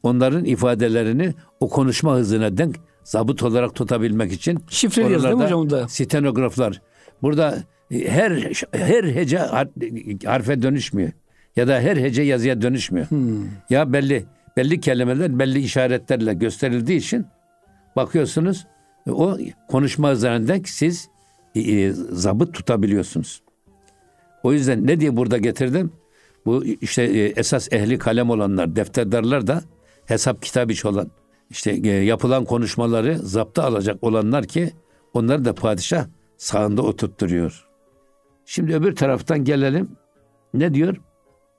onların 0.06 0.46
ifadelerini 0.46 1.34
o 1.60 1.70
konuşma 1.70 2.16
hızına 2.16 2.58
denk 2.58 2.76
zabıt 3.04 3.44
olarak 3.44 3.76
tutabilmek 3.76 4.32
için 4.34 4.60
Şifreli 4.70 5.14
yazı 5.14 5.24
değil 5.26 5.36
mi 5.36 5.44
hocam 5.44 5.60
onda? 5.60 5.88
stenograflar 5.88 6.82
burada 7.22 7.58
e, 7.92 8.10
her 8.10 8.32
her 8.72 9.04
hece 9.04 9.38
har- 9.38 10.28
harfe 10.28 10.62
dönüşmüyor 10.62 11.12
ya 11.56 11.68
da 11.68 11.80
her 11.80 11.98
hece 11.98 12.22
yazıya 12.22 12.62
dönüşmüyor. 12.62 13.08
Ya 13.70 13.94
belli 13.94 14.26
belli 14.58 14.80
kelimeler 14.80 15.40
belli 15.40 15.60
işaretlerle 15.60 16.34
gösterildiği 16.34 17.00
için 17.00 17.26
bakıyorsunuz 17.96 18.68
e, 19.08 19.12
o 19.12 19.38
konuşma 19.68 20.22
denk 20.22 20.70
siz 20.70 21.10
e, 21.56 21.60
e, 21.60 21.92
zabıt 21.92 22.54
tutabiliyorsunuz. 22.54 23.42
O 24.44 24.54
yüzden 24.54 24.88
ne 24.88 25.00
diye 25.00 25.18
burada 25.18 25.38
getirdim? 25.38 25.92
Bu 26.46 26.66
işte 26.66 27.04
e, 27.04 27.26
esas 27.26 27.74
ehli 27.74 27.98
kalem 27.98 28.30
olanlar, 28.30 28.76
defterdarlar 28.76 29.48
da 29.48 29.62
hesap 30.06 30.42
kitap 30.42 30.72
iş 30.72 30.86
olan, 30.86 31.12
işte 31.50 31.72
e, 31.72 31.88
yapılan 31.90 32.46
konuşmaları 32.46 33.20
zapta 33.20 33.64
alacak 33.64 34.04
olanlar 34.04 34.46
ki 34.46 34.72
onları 35.14 35.46
da 35.46 35.56
padişah 35.56 36.06
sağında 36.38 36.82
oturtturuyor. 36.82 37.68
Şimdi 38.46 38.76
öbür 38.76 38.96
taraftan 38.96 39.44
gelelim. 39.44 39.92
Ne 40.54 40.74
diyor? 40.74 40.98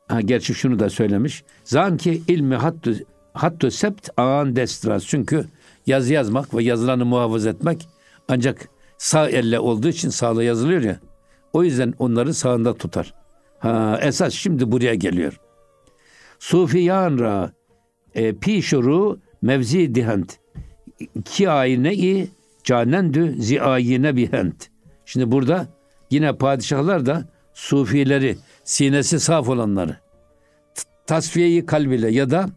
Ha, 0.08 0.20
gerçi 0.20 0.54
şunu 0.54 0.78
da 0.78 0.90
söylemiş. 0.90 1.44
Zanki 1.64 2.22
ilmi 2.28 2.54
hattü, 2.54 3.04
hattü 3.32 3.70
sept 3.70 4.08
an 4.16 4.56
destras. 4.56 5.06
Çünkü 5.06 5.46
yazı 5.86 6.12
yazmak 6.12 6.54
ve 6.54 6.62
yazılanı 6.62 7.04
muhafaza 7.04 7.50
etmek 7.50 7.88
ancak 8.28 8.68
sağ 8.98 9.28
elle 9.28 9.60
olduğu 9.60 9.88
için 9.88 10.08
sağla 10.08 10.42
yazılıyor 10.42 10.82
ya. 10.82 11.00
O 11.52 11.64
yüzden 11.64 11.94
onları 11.98 12.34
sağında 12.34 12.74
tutar. 12.74 13.14
Ha, 13.58 13.98
esas 14.02 14.32
şimdi 14.32 14.72
buraya 14.72 14.94
geliyor. 14.94 15.40
Sufiyan 16.38 17.18
ra 17.18 17.52
e, 18.16 18.32
pişuru 18.32 19.20
mevzi 19.42 19.94
dihent 19.94 20.38
ki 21.24 21.50
ayine-i 21.50 22.28
canendü 22.64 23.34
zi 23.42 23.62
ayine 23.62 24.16
bihent. 24.16 24.70
Şimdi 25.04 25.32
burada 25.32 25.66
yine 26.10 26.36
padişahlar 26.36 27.06
da 27.06 27.28
sufileri, 27.54 28.36
sinesi 28.64 29.20
saf 29.20 29.48
olanları 29.48 29.96
tasfiyeyi 31.06 31.66
kalbiyle 31.66 32.10
ya 32.10 32.30
da 32.30 32.48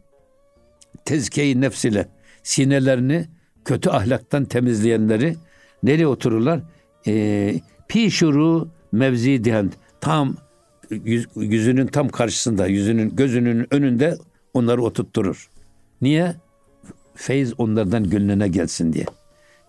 tezkeyi 1.06 1.62
nefsiyle 1.62 2.08
sinelerini 2.44 3.26
kötü 3.66 3.90
ahlaktan 3.90 4.46
temizleyenleri 4.46 5.36
nereye 5.84 6.08
otururlar? 6.08 6.60
Ee, 7.08 7.56
pişuru 7.88 8.70
mevzi 8.92 9.44
dihent. 9.44 9.74
Tam 10.02 10.36
yüz- 10.90 11.28
yüzünün 11.36 11.88
tam 11.88 12.10
karşısında, 12.10 12.68
yüzünün 12.68 13.16
gözünün 13.16 13.68
önünde 13.74 14.18
onları 14.54 14.82
oturtturur. 14.84 15.50
Niye? 16.02 16.36
Feyz 17.16 17.60
onlardan 17.60 18.10
gönlüne 18.10 18.48
gelsin 18.48 18.94
diye. 18.94 19.06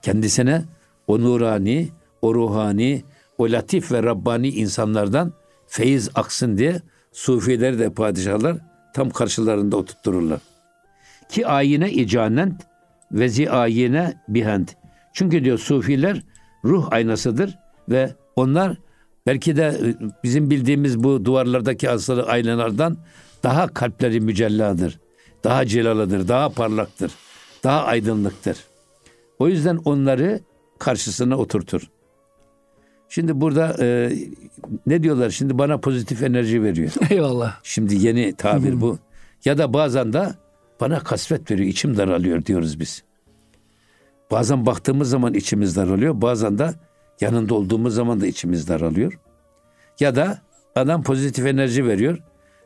Kendisine 0.03 0.64
o 1.07 1.21
nurani, 1.21 1.88
o 2.23 2.35
ruhani, 2.35 3.03
o 3.38 3.45
latif 3.45 3.93
ve 3.93 4.03
Rabbani 4.03 4.49
insanlardan 4.49 5.33
feyiz 5.66 6.11
aksın 6.14 6.59
diye 6.59 6.81
sufileri 7.12 7.79
de 7.79 7.90
padişahlar 7.90 8.57
tam 8.95 9.11
karşılarında 9.11 9.77
oturttururlar. 9.77 10.40
Ki 11.29 11.47
ayine 11.47 11.90
icanent 11.93 12.62
ve 13.12 13.29
zi 13.29 13.51
ayine 13.51 14.14
bihent. 14.29 14.77
Çünkü 15.12 15.45
diyor 15.45 15.59
sufiler 15.59 16.23
ruh 16.64 16.88
aynasıdır 16.90 17.59
ve 17.88 18.14
onlar 18.37 18.77
belki 19.27 19.57
de 19.57 19.62
e, 19.62 19.88
bizim 20.25 20.51
bildiğimiz 20.51 21.05
bu 21.05 21.25
duvarlardaki 21.25 21.90
asılı 21.90 22.23
aynalardan 22.23 22.97
daha 23.42 23.74
kalpleri 23.74 24.20
mücelladır. 24.20 25.00
Daha 25.44 25.66
cilalıdır, 25.66 26.29
daha 26.29 26.48
parlaktır, 26.48 27.12
daha 27.64 27.85
aydınlıktır. 27.85 28.64
O 29.38 29.48
yüzden 29.48 29.76
onları 29.76 30.40
karşısına 30.79 31.37
oturtur. 31.37 31.90
Şimdi 33.09 33.40
burada 33.40 33.76
e, 33.81 34.12
ne 34.87 35.03
diyorlar? 35.03 35.31
Şimdi 35.31 35.59
bana 35.59 35.79
pozitif 35.79 36.22
enerji 36.22 36.62
veriyor. 36.62 36.92
Eyvallah. 37.11 37.61
Şimdi 37.62 38.07
yeni 38.07 38.35
tabir 38.35 38.81
bu. 38.81 38.98
Ya 39.44 39.59
da 39.59 39.72
bazen 39.74 40.12
de 40.12 40.35
bana 40.81 40.98
kasvet 40.98 41.50
veriyor, 41.50 41.68
içim 41.68 41.96
daralıyor 41.96 42.44
diyoruz 42.44 42.81
biz. 42.81 43.03
Bazen 44.31 44.66
baktığımız 44.66 45.11
zaman 45.11 45.35
içimiz 45.35 45.76
daralıyor, 45.76 46.20
bazen 46.20 46.59
de 46.59 46.70
yanında 47.20 47.55
olduğumuz 47.55 47.94
zaman 47.94 48.20
da 48.20 48.26
içimiz 48.26 48.68
daralıyor. 48.68 49.18
Ya 50.00 50.16
da 50.16 50.38
adam 50.74 51.03
pozitif 51.03 51.46
enerji 51.46 51.87
veriyor. 51.87 52.18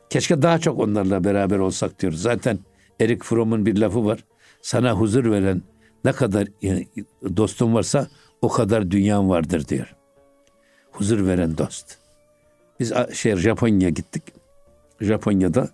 Keşke 0.09 0.41
daha 0.41 0.59
çok 0.59 0.79
onlarla 0.79 1.23
beraber 1.23 1.59
olsak 1.59 2.01
diyoruz. 2.01 2.21
Zaten 2.21 2.59
Erik 2.99 3.23
Fromm'un 3.23 3.65
bir 3.65 3.77
lafı 3.77 4.05
var. 4.05 4.23
Sana 4.61 4.91
huzur 4.91 5.31
veren 5.31 5.61
ne 6.05 6.11
kadar 6.11 6.47
e, 6.63 6.85
dostun 7.37 7.73
varsa 7.73 8.07
o 8.41 8.49
kadar 8.49 8.91
dünyan 8.91 9.29
vardır 9.29 9.67
diyor. 9.67 9.95
Huzur 10.91 11.27
veren 11.27 11.57
dost. 11.57 11.97
Biz 12.79 12.93
şey 13.13 13.35
Japonya'ya 13.35 13.89
gittik. 13.89 14.23
Japonya'da 15.01 15.69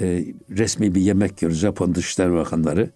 e, 0.00 0.24
resmi 0.50 0.94
bir 0.94 1.00
yemek 1.00 1.42
yiyoruz. 1.42 1.58
Japon 1.58 1.94
Dışişleri 1.94 2.32
Bakanları, 2.32 2.90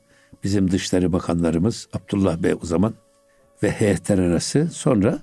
bizim 0.45 0.71
Dışişleri 0.71 1.12
Bakanlarımız 1.12 1.88
Abdullah 1.92 2.42
Bey 2.42 2.55
o 2.62 2.66
zaman 2.66 2.95
ve 3.62 3.71
heyetler 3.71 4.19
arası. 4.19 4.69
Sonra 4.73 5.19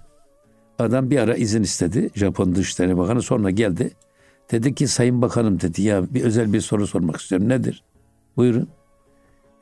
adam 0.80 1.10
bir 1.10 1.18
ara 1.18 1.36
izin 1.36 1.64
istedi. 1.64 2.10
Japon 2.16 2.56
Dışişleri 2.56 2.98
Bakanı 2.98 3.22
sonra 3.22 3.50
geldi. 3.50 3.92
Dedi 4.54 4.76
ki 4.76 4.88
Sayın 4.88 5.22
Bakanım 5.22 5.62
dedi 5.62 5.82
ya 5.82 6.14
bir 6.14 6.24
özel 6.24 6.54
bir 6.54 6.62
soru 6.62 6.88
sormak 6.88 7.22
istiyorum. 7.22 7.50
Nedir? 7.50 7.84
Buyurun. 8.38 8.68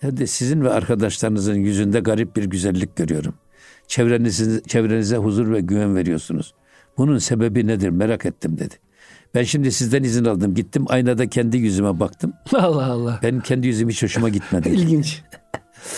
Dedi 0.02 0.28
sizin 0.28 0.62
ve 0.62 0.70
arkadaşlarınızın 0.70 1.56
yüzünde 1.56 2.00
garip 2.00 2.36
bir 2.36 2.44
güzellik 2.44 2.96
görüyorum. 2.96 3.34
Çevrenize, 3.88 4.62
çevrenize 4.68 5.18
huzur 5.18 5.52
ve 5.52 5.62
güven 5.62 5.96
veriyorsunuz. 5.96 6.54
Bunun 6.98 7.18
sebebi 7.18 7.68
nedir 7.68 7.90
merak 7.90 8.26
ettim 8.26 8.58
dedi. 8.58 8.76
Ben 9.36 9.44
şimdi 9.44 9.72
sizden 9.72 10.04
izin 10.04 10.26
aldım. 10.26 10.56
Gittim 10.56 10.86
aynada 10.88 11.30
kendi 11.30 11.58
yüzüme 11.58 12.00
baktım. 12.00 12.34
Allah 12.54 12.86
Allah. 12.86 13.20
Benim 13.24 13.42
kendi 13.42 13.68
yüzüm 13.68 13.90
hiç 13.90 14.04
hoşuma 14.04 14.30
gitmedi. 14.30 14.70
İlginç. 14.74 15.22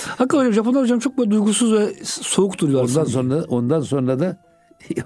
Hakikaten 0.08 0.39
hocam 0.39 0.53
Japonlar 0.53 0.84
hocam 0.84 0.99
çok 0.99 1.17
böyle 1.17 1.32
duygusuz 1.32 1.73
ve 1.73 1.93
soğuk 2.03 2.60
duruyorlar. 2.60 2.89
Ondan 2.89 3.03
sonra 3.03 3.43
ondan 3.43 3.82
sonra 3.82 4.19
da 4.19 4.38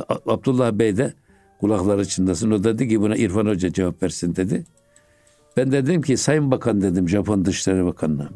Abdullah 0.25 0.71
Bey 0.71 0.97
de 0.97 1.13
kulakları 1.59 2.05
çınlasın. 2.05 2.51
O 2.51 2.63
dedi 2.63 2.87
ki 2.87 3.01
buna 3.01 3.15
İrfan 3.15 3.45
Hoca 3.45 3.73
cevap 3.73 4.03
versin 4.03 4.35
dedi. 4.35 4.65
Ben 5.57 5.71
de 5.71 5.85
dedim 5.85 6.01
ki 6.01 6.17
Sayın 6.17 6.51
Bakan 6.51 6.81
dedim 6.81 7.09
Japon 7.09 7.45
Dışişleri 7.45 7.85
Bakanı'na. 7.85 8.29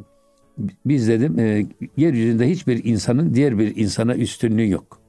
Biz 0.85 1.07
dedim 1.07 1.39
e, 1.39 1.65
yeryüzünde 1.97 2.49
hiçbir 2.49 2.83
insanın 2.83 3.33
diğer 3.33 3.59
bir 3.59 3.75
insana 3.75 4.15
üstünlüğü 4.15 4.69
yok. 4.69 4.99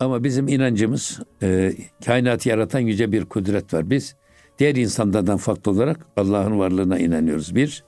Ama 0.00 0.24
bizim 0.24 0.48
inancımız 0.48 1.20
e, 1.42 1.72
kainatı 2.06 2.48
yaratan 2.48 2.80
yüce 2.80 3.12
bir 3.12 3.24
kudret 3.24 3.74
var. 3.74 3.90
Biz 3.90 4.16
diğer 4.58 4.74
insanlardan 4.74 5.36
farklı 5.36 5.72
olarak 5.72 6.06
Allah'ın 6.16 6.58
varlığına 6.58 6.98
inanıyoruz. 6.98 7.54
Bir. 7.54 7.84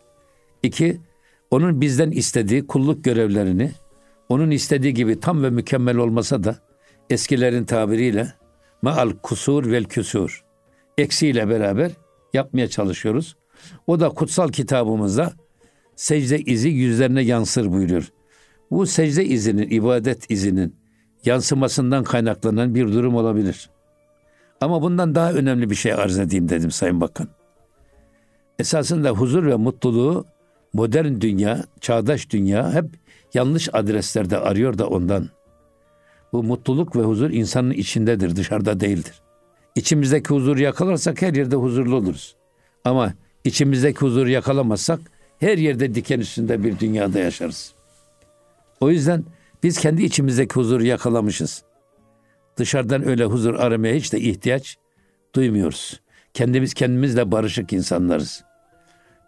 iki 0.63 1.01
onun 1.51 1.81
bizden 1.81 2.11
istediği 2.11 2.67
kulluk 2.67 3.05
görevlerini 3.05 3.71
onun 4.29 4.51
istediği 4.51 4.95
gibi 4.95 5.21
tam 5.21 5.43
ve 5.43 5.51
mükemmel 5.51 5.97
olmasa 5.97 6.45
da 6.45 6.57
eskilerin 7.11 7.65
tabiriyle 7.65 8.33
maal 8.83 9.11
kusur 9.23 9.73
vel 9.73 9.85
küsur 9.85 10.45
eksiyle 10.99 11.49
beraber 11.49 11.93
yapmaya 12.35 12.69
çalışıyoruz. 12.69 13.37
O 13.87 14.01
da 14.01 14.09
kutsal 14.09 14.49
kitabımızda 14.49 15.33
secde 15.97 16.39
izi 16.39 16.69
yüzlerine 16.69 17.23
yansır 17.23 17.73
buyuruyor. 17.73 18.13
Bu 18.71 18.87
secde 18.87 19.25
izinin, 19.25 19.71
ibadet 19.71 20.31
izinin 20.31 20.77
yansımasından 21.25 22.05
kaynaklanan 22.05 22.75
bir 22.75 22.93
durum 22.93 23.15
olabilir. 23.15 23.71
Ama 24.61 24.83
bundan 24.83 25.15
daha 25.15 25.33
önemli 25.33 25.71
bir 25.71 25.75
şey 25.75 25.93
arz 25.93 26.19
edeyim 26.19 26.49
dedim 26.49 26.71
Sayın 26.71 27.01
Bakan. 27.01 27.29
Esasında 28.59 29.11
huzur 29.11 29.47
ve 29.47 29.55
mutluluğu 29.55 30.25
modern 30.73 31.21
dünya, 31.21 31.65
çağdaş 31.81 32.31
dünya 32.31 32.73
hep 32.75 32.85
yanlış 33.35 33.69
adreslerde 33.73 34.39
arıyor 34.39 34.79
da 34.79 34.89
ondan. 34.89 35.29
Bu 36.33 36.43
mutluluk 36.43 36.97
ve 36.97 37.01
huzur 37.01 37.31
insanın 37.31 37.71
içindedir, 37.71 38.37
dışarıda 38.37 38.81
değildir. 38.81 39.23
İçimizdeki 39.75 40.29
huzuru 40.29 40.61
yakalarsak 40.61 41.23
her 41.23 41.35
yerde 41.35 41.57
huzurlu 41.57 41.97
oluruz. 41.97 42.37
Ama 42.85 43.15
içimizdeki 43.45 44.01
huzuru 44.01 44.31
yakalamazsak 44.31 45.01
her 45.41 45.59
yerde 45.59 45.95
diken 45.95 46.21
üstünde 46.21 46.65
bir 46.65 46.79
dünyada 46.79 47.19
yaşarız. 47.19 47.73
O 48.81 48.91
yüzden 48.91 49.25
biz 49.63 49.79
kendi 49.79 50.03
içimizdeki 50.05 50.55
huzuru 50.55 50.85
yakalamışız. 50.85 51.63
Dışarıdan 52.57 53.09
öyle 53.09 53.25
huzur 53.25 53.55
aramaya 53.55 53.95
hiç 53.95 54.13
de 54.13 54.21
ihtiyaç 54.21 54.77
duymuyoruz. 55.35 56.01
Kendimiz 56.35 56.75
kendimizle 56.75 57.33
barışık 57.33 57.73
insanlarız. 57.73 58.45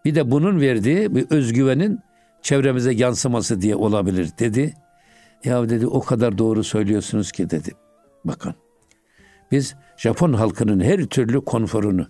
Bir 0.05 0.15
de 0.15 0.31
bunun 0.31 0.61
verdiği 0.61 1.15
bir 1.15 1.27
özgüvenin 1.31 2.01
çevremize 2.43 2.93
yansıması 2.93 3.61
diye 3.61 3.77
olabilir 3.77 4.29
dedi. 4.39 4.75
Ya 5.45 5.69
dedi 5.69 5.87
o 5.87 6.01
kadar 6.01 6.39
doğru 6.39 6.65
söylüyorsunuz 6.65 7.33
ki 7.33 7.51
dedi. 7.51 7.71
Bakın 8.25 8.55
biz 9.51 9.75
Japon 9.97 10.33
halkının 10.33 10.81
her 10.81 11.05
türlü 11.05 11.45
konforunu 11.45 12.07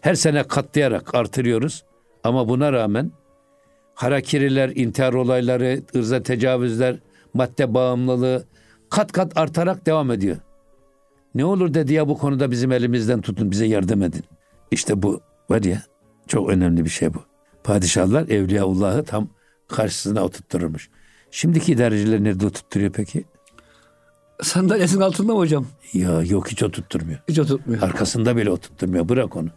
her 0.00 0.14
sene 0.14 0.42
katlayarak 0.42 1.14
artırıyoruz. 1.14 1.84
Ama 2.24 2.48
buna 2.48 2.72
rağmen 2.72 3.12
harakiriler, 3.94 4.68
intihar 4.68 5.12
olayları, 5.12 5.82
ırza 5.96 6.22
tecavüzler, 6.22 6.96
madde 7.34 7.74
bağımlılığı 7.74 8.44
kat 8.90 9.12
kat 9.12 9.36
artarak 9.36 9.86
devam 9.86 10.10
ediyor. 10.10 10.36
Ne 11.34 11.44
olur 11.44 11.74
dedi 11.74 11.92
ya 11.92 12.08
bu 12.08 12.18
konuda 12.18 12.50
bizim 12.50 12.72
elimizden 12.72 13.20
tutun, 13.20 13.50
bize 13.50 13.66
yardım 13.66 14.02
edin. 14.02 14.24
İşte 14.70 15.02
bu 15.02 15.20
var 15.50 15.62
ya 15.62 15.82
çok 16.26 16.50
önemli 16.50 16.84
bir 16.84 16.90
şey 16.90 17.14
bu. 17.14 17.22
Padişahlar 17.64 18.28
Evliyaullah'ı 18.28 19.04
tam 19.04 19.28
karşısına 19.68 20.24
oturtturmuş. 20.24 20.90
Şimdiki 21.34 21.72
idareciler 21.72 22.24
nerede 22.24 22.46
oturtturuyor 22.46 22.92
peki? 22.92 23.24
Sandalyesinin 24.42 25.00
altında 25.00 25.32
mı 25.32 25.38
hocam? 25.38 25.66
Ya 25.92 26.22
yok 26.22 26.50
hiç 26.50 26.62
oturtturmuyor. 26.62 27.18
Hiç 27.28 27.38
oturtmuyor. 27.38 27.82
Arkasında 27.82 28.36
bile 28.36 28.50
oturtturmuyor. 28.50 29.08
Bırak 29.08 29.36
onu. 29.36 29.48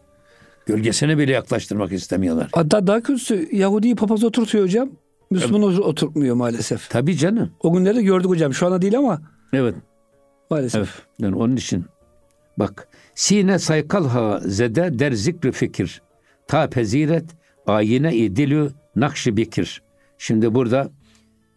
Gölgesine 0.66 1.18
bile 1.18 1.32
yaklaştırmak 1.32 1.92
istemiyorlar. 1.92 2.50
Hatta 2.54 2.88
daha 2.88 3.02
kötüsü 3.02 3.50
Yahudi'yi 3.52 3.96
papaz 3.96 4.24
oturtuyor 4.24 4.64
hocam. 4.64 4.90
Müslüman 5.32 5.64
oturtmuyor 5.64 6.36
maalesef. 6.36 6.90
Tabii 6.90 7.18
canım. 7.18 7.52
O 7.60 7.74
günleri 7.74 8.04
gördük 8.04 8.30
hocam. 8.30 8.54
Şu 8.54 8.66
anda 8.66 8.82
değil 8.82 8.98
ama 8.98 9.22
Evet. 9.54 9.76
maalesef. 10.50 10.80
Evet. 10.82 10.90
Yani 11.20 11.36
onun 11.36 11.56
için 11.56 11.86
bak 12.58 12.88
sine 13.16 13.60
saykal 13.60 14.08
ha 14.08 14.42
zede 14.46 15.00
der 15.00 15.12
zikri 15.12 15.52
fikir. 15.52 16.02
Ta 16.48 16.70
peziret 16.70 17.26
ayine 17.68 18.16
idilü 18.16 18.72
nakşi 18.96 19.38
bikir. 19.38 19.82
Şimdi 20.18 20.56
burada 20.56 20.90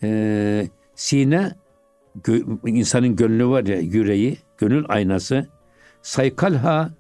e, 0.03 0.69
sine 0.95 1.53
gö- 2.23 2.69
insanın 2.69 3.17
gönlü 3.17 3.47
var 3.47 3.65
ya 3.65 3.79
yüreği, 3.81 4.37
gönül 4.59 4.85
aynası. 4.89 5.47
Saykal 6.03 6.55
ha 6.55 6.91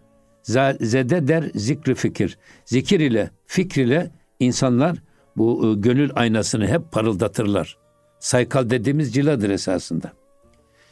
za- 0.44 0.84
zede 0.84 1.28
der 1.28 1.44
zikri 1.54 1.94
fikir. 1.94 2.38
Zikir 2.64 3.00
ile, 3.00 3.30
fikir 3.46 3.86
ile 3.86 4.10
insanlar 4.40 4.96
bu 5.36 5.70
e, 5.70 5.80
gönül 5.80 6.10
aynasını 6.14 6.66
hep 6.66 6.92
parıldatırlar. 6.92 7.76
Saykal 8.18 8.70
dediğimiz 8.70 9.14
ciladır 9.14 9.50
esasında. 9.50 10.12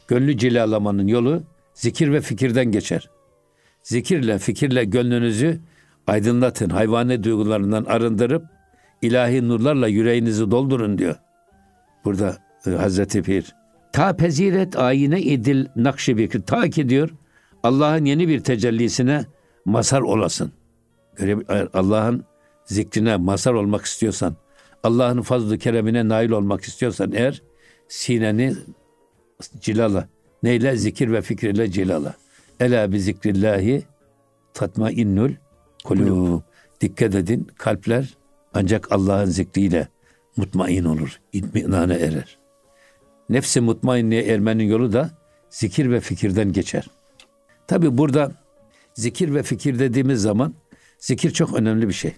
Gönlü 0.09 0.39
cilalamanın 0.39 1.07
yolu 1.07 1.43
zikir 1.75 2.13
ve 2.13 2.21
fikirden 2.21 2.73
geçer. 2.73 3.11
Zikirle, 3.83 4.39
fikirle 4.39 4.85
gönlünüzü 4.85 5.61
aydınlatın, 6.07 6.71
hayvani 6.71 7.25
duygularından 7.25 7.85
arındırıp 7.85 8.45
ilahi 9.03 9.49
nurlarla 9.49 9.89
yüreğinizi 9.89 10.51
doldurun 10.51 10.99
diyor. 10.99 11.17
Burada 12.05 12.37
e, 12.67 12.71
Hazreti 12.71 13.23
Pir. 13.23 13.55
Ta 13.93 14.17
peziret 14.17 14.77
ayine 14.77 15.21
idil 15.21 15.67
nakşi 15.77 16.29
Ta 16.47 16.71
ki 16.71 16.89
diyor 16.89 17.11
Allah'ın 17.63 18.05
yeni 18.05 18.29
bir 18.29 18.41
tecellisine 18.41 19.25
mazhar 19.65 20.01
olasın. 20.01 20.53
Göre- 21.17 21.69
Allah'ın 21.75 22.25
zikrine 22.65 23.17
mazhar 23.17 23.53
olmak 23.53 23.85
istiyorsan, 23.85 24.37
Allah'ın 24.83 25.23
fazl-ı 25.23 25.59
keremine 25.59 26.09
nail 26.09 26.31
olmak 26.31 26.63
istiyorsan 26.63 27.13
eğer 27.13 27.43
sineni 27.89 28.55
cilala. 29.61 30.09
Neyle? 30.43 30.77
Zikir 30.77 31.13
ve 31.13 31.23
fikirle 31.23 31.71
cilala. 31.71 32.15
Ela 32.61 32.93
bi 32.93 33.01
zikrillahi 33.01 33.83
tatma 34.55 34.91
innul 34.91 35.31
kulub. 35.85 36.41
Dikkat 36.81 37.15
edin 37.15 37.49
kalpler 37.59 38.17
ancak 38.55 38.93
Allah'ın 38.93 39.25
zikriyle 39.25 39.89
mutmain 40.39 40.85
olur. 40.85 41.21
İtminane 41.33 41.95
erer. 41.95 42.39
Nefsi 43.29 43.61
mutmainliğe 43.61 44.23
ermenin 44.23 44.65
yolu 44.65 44.93
da 44.93 45.11
zikir 45.51 45.91
ve 45.91 46.01
fikirden 46.01 46.53
geçer. 46.53 46.91
Tabi 47.67 47.99
burada 47.99 48.33
zikir 48.95 49.35
ve 49.35 49.43
fikir 49.43 49.79
dediğimiz 49.79 50.23
zaman 50.23 50.55
zikir 50.99 51.31
çok 51.31 51.55
önemli 51.55 51.89
bir 51.89 51.93
şey. 51.93 52.17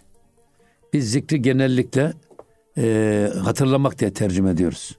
Biz 0.92 1.10
zikri 1.10 1.42
genellikle 1.42 2.12
e, 2.78 3.28
hatırlamak 3.44 3.98
diye 3.98 4.12
tercüme 4.12 4.50
ediyoruz. 4.50 4.98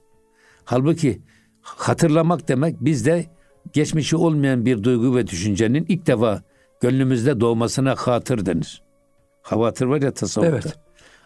Halbuki 0.64 1.20
hatırlamak 1.62 2.48
demek 2.48 2.80
bizde 2.80 3.26
geçmişi 3.72 4.16
olmayan 4.16 4.66
bir 4.66 4.82
duygu 4.82 5.16
ve 5.16 5.26
düşüncenin 5.26 5.86
ilk 5.88 6.06
defa 6.06 6.42
gönlümüzde 6.80 7.40
doğmasına 7.40 7.94
hatır 7.94 8.46
denir. 8.46 8.82
Havatır 9.42 9.86
var 9.86 10.02
ya 10.02 10.14
tasavvufta. 10.14 10.68
Evet. 10.68 10.78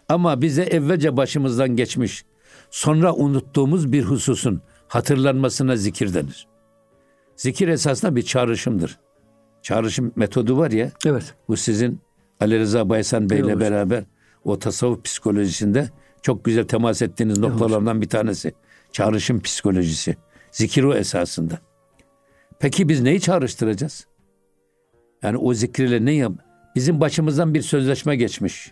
Ama 0.09 0.41
bize 0.41 0.63
evvelce 0.63 1.17
başımızdan 1.17 1.75
geçmiş, 1.75 2.25
sonra 2.69 3.13
unuttuğumuz 3.13 3.91
bir 3.91 4.03
hususun 4.03 4.61
hatırlanmasına 4.87 5.75
zikir 5.75 6.13
denir. 6.13 6.47
Zikir 7.35 7.67
esasında 7.67 8.15
bir 8.15 8.21
çağrışımdır. 8.21 8.99
Çağrışım 9.61 10.11
metodu 10.15 10.57
var 10.57 10.71
ya, 10.71 10.91
Evet. 11.05 11.35
bu 11.47 11.57
sizin 11.57 12.01
Ali 12.39 12.59
Rıza 12.59 12.89
Baysan 12.89 13.29
Bey 13.29 13.39
ile 13.39 13.47
Evet 13.47 13.59
beraber 13.59 14.03
o 14.43 14.59
tasavvuf 14.59 15.03
psikolojisinde 15.03 15.89
çok 16.21 16.45
güzel 16.45 16.63
temas 16.63 17.01
ettiğiniz 17.01 17.37
noktalardan 17.39 18.01
bir 18.01 18.09
tanesi. 18.09 18.53
Çağrışım 18.91 19.41
psikolojisi. 19.41 20.17
Zikir 20.51 20.83
o 20.83 20.93
esasında. 20.93 21.59
Peki 22.59 22.89
biz 22.89 23.01
neyi 23.01 23.21
çağrıştıracağız? 23.21 24.07
Yani 25.23 25.37
o 25.37 25.53
zikriyle 25.53 26.05
ne 26.05 26.13
yap? 26.13 26.31
Bizim 26.75 27.01
başımızdan 27.01 27.53
bir 27.53 27.61
sözleşme 27.61 28.15
geçmiş. 28.15 28.71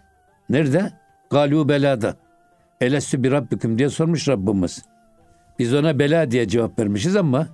Nerede? 0.50 0.92
Galu 1.30 1.70
belada. 1.70 2.16
Elestü 2.82 3.24
bir 3.24 3.32
Rabbiküm 3.32 3.78
diye 3.78 3.90
sormuş 3.90 4.28
Rabbimiz. 4.28 4.86
Biz 5.60 5.74
ona 5.74 6.00
bela 6.00 6.32
diye 6.32 6.48
cevap 6.48 6.80
vermişiz 6.80 7.16
ama 7.16 7.48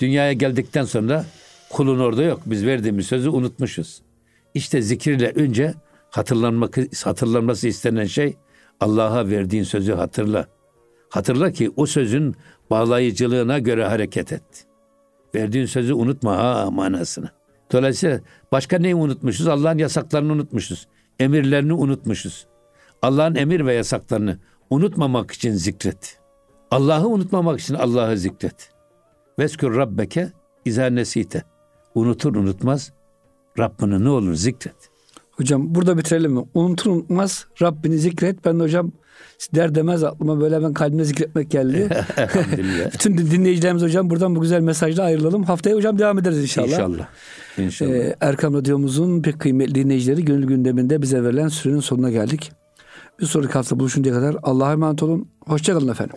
dünyaya 0.00 0.32
geldikten 0.32 0.84
sonra 0.84 1.24
kulun 1.70 1.98
orada 1.98 2.22
yok. 2.22 2.40
Biz 2.46 2.66
verdiğimiz 2.66 3.06
sözü 3.06 3.28
unutmuşuz. 3.28 4.02
İşte 4.54 4.82
zikirle 4.82 5.32
önce 5.34 5.74
hatırlanmak 6.10 6.76
hatırlanması 7.04 7.68
istenen 7.68 8.04
şey 8.04 8.36
Allah'a 8.80 9.28
verdiğin 9.28 9.62
sözü 9.64 9.92
hatırla. 9.92 10.46
Hatırla 11.10 11.52
ki 11.52 11.70
o 11.76 11.86
sözün 11.86 12.36
bağlayıcılığına 12.70 13.58
göre 13.58 13.84
hareket 13.84 14.32
et. 14.32 14.66
Verdiğin 15.34 15.66
sözü 15.66 15.94
unutma 15.94 16.36
ha 16.36 16.70
manasını. 16.70 17.30
Dolayısıyla 17.72 18.20
başka 18.52 18.78
neyi 18.78 18.94
unutmuşuz? 18.94 19.48
Allah'ın 19.48 19.78
yasaklarını 19.78 20.32
unutmuşuz. 20.32 20.88
Emirlerini 21.20 21.72
unutmuşuz. 21.72 22.46
Allah'ın 23.02 23.34
emir 23.34 23.66
ve 23.66 23.74
yasaklarını 23.74 24.38
unutmamak 24.70 25.30
için 25.30 25.52
zikret. 25.52 26.18
Allah'ı 26.70 27.06
unutmamak 27.06 27.60
için 27.60 27.74
Allah'ı 27.74 28.18
zikret. 28.18 28.70
Veskür 29.38 29.76
Rabbeke 29.76 30.32
izâ 30.64 30.86
nesite. 30.86 31.42
Unutur 31.94 32.34
unutmaz 32.34 32.92
Rabbini 33.58 34.04
ne 34.04 34.08
olur 34.08 34.34
zikret. 34.34 34.90
Hocam 35.30 35.74
burada 35.74 35.98
bitirelim 35.98 36.32
mi? 36.32 36.44
Unutur 36.54 36.90
unutmaz 36.90 37.46
Rabbini 37.62 37.98
zikret. 37.98 38.44
Ben 38.44 38.58
de 38.58 38.62
hocam 38.62 38.92
der 39.54 39.74
demez 39.74 40.04
aklıma 40.04 40.40
böyle 40.40 40.62
ben 40.62 40.72
kalbime 40.72 41.04
zikretmek 41.04 41.50
geldi. 41.50 41.88
Bütün 42.92 43.18
dinleyicilerimiz 43.18 43.82
hocam 43.82 44.10
buradan 44.10 44.36
bu 44.36 44.40
güzel 44.40 44.60
mesajla 44.60 45.04
ayrılalım. 45.04 45.42
Haftaya 45.42 45.76
hocam 45.76 45.98
devam 45.98 46.18
ederiz 46.18 46.42
inşallah. 46.42 46.68
İnşallah. 46.68 47.08
İnşallah. 47.58 47.90
Ee, 47.90 48.16
Erkam 48.20 48.54
Radyomuzun 48.54 49.22
pek 49.22 49.40
kıymetli 49.40 49.74
dinleyicileri 49.74 50.24
gönül 50.24 50.46
gündeminde 50.46 51.02
bize 51.02 51.24
verilen 51.24 51.48
sürenin 51.48 51.80
sonuna 51.80 52.10
geldik. 52.10 52.52
Bir 53.20 53.26
sonraki 53.26 53.52
hafta 53.52 53.80
buluşuncaya 53.80 54.14
kadar 54.16 54.36
Allah'a 54.42 54.72
emanet 54.72 55.02
olun. 55.02 55.28
Hoşçakalın 55.46 55.88
efendim. 55.88 56.16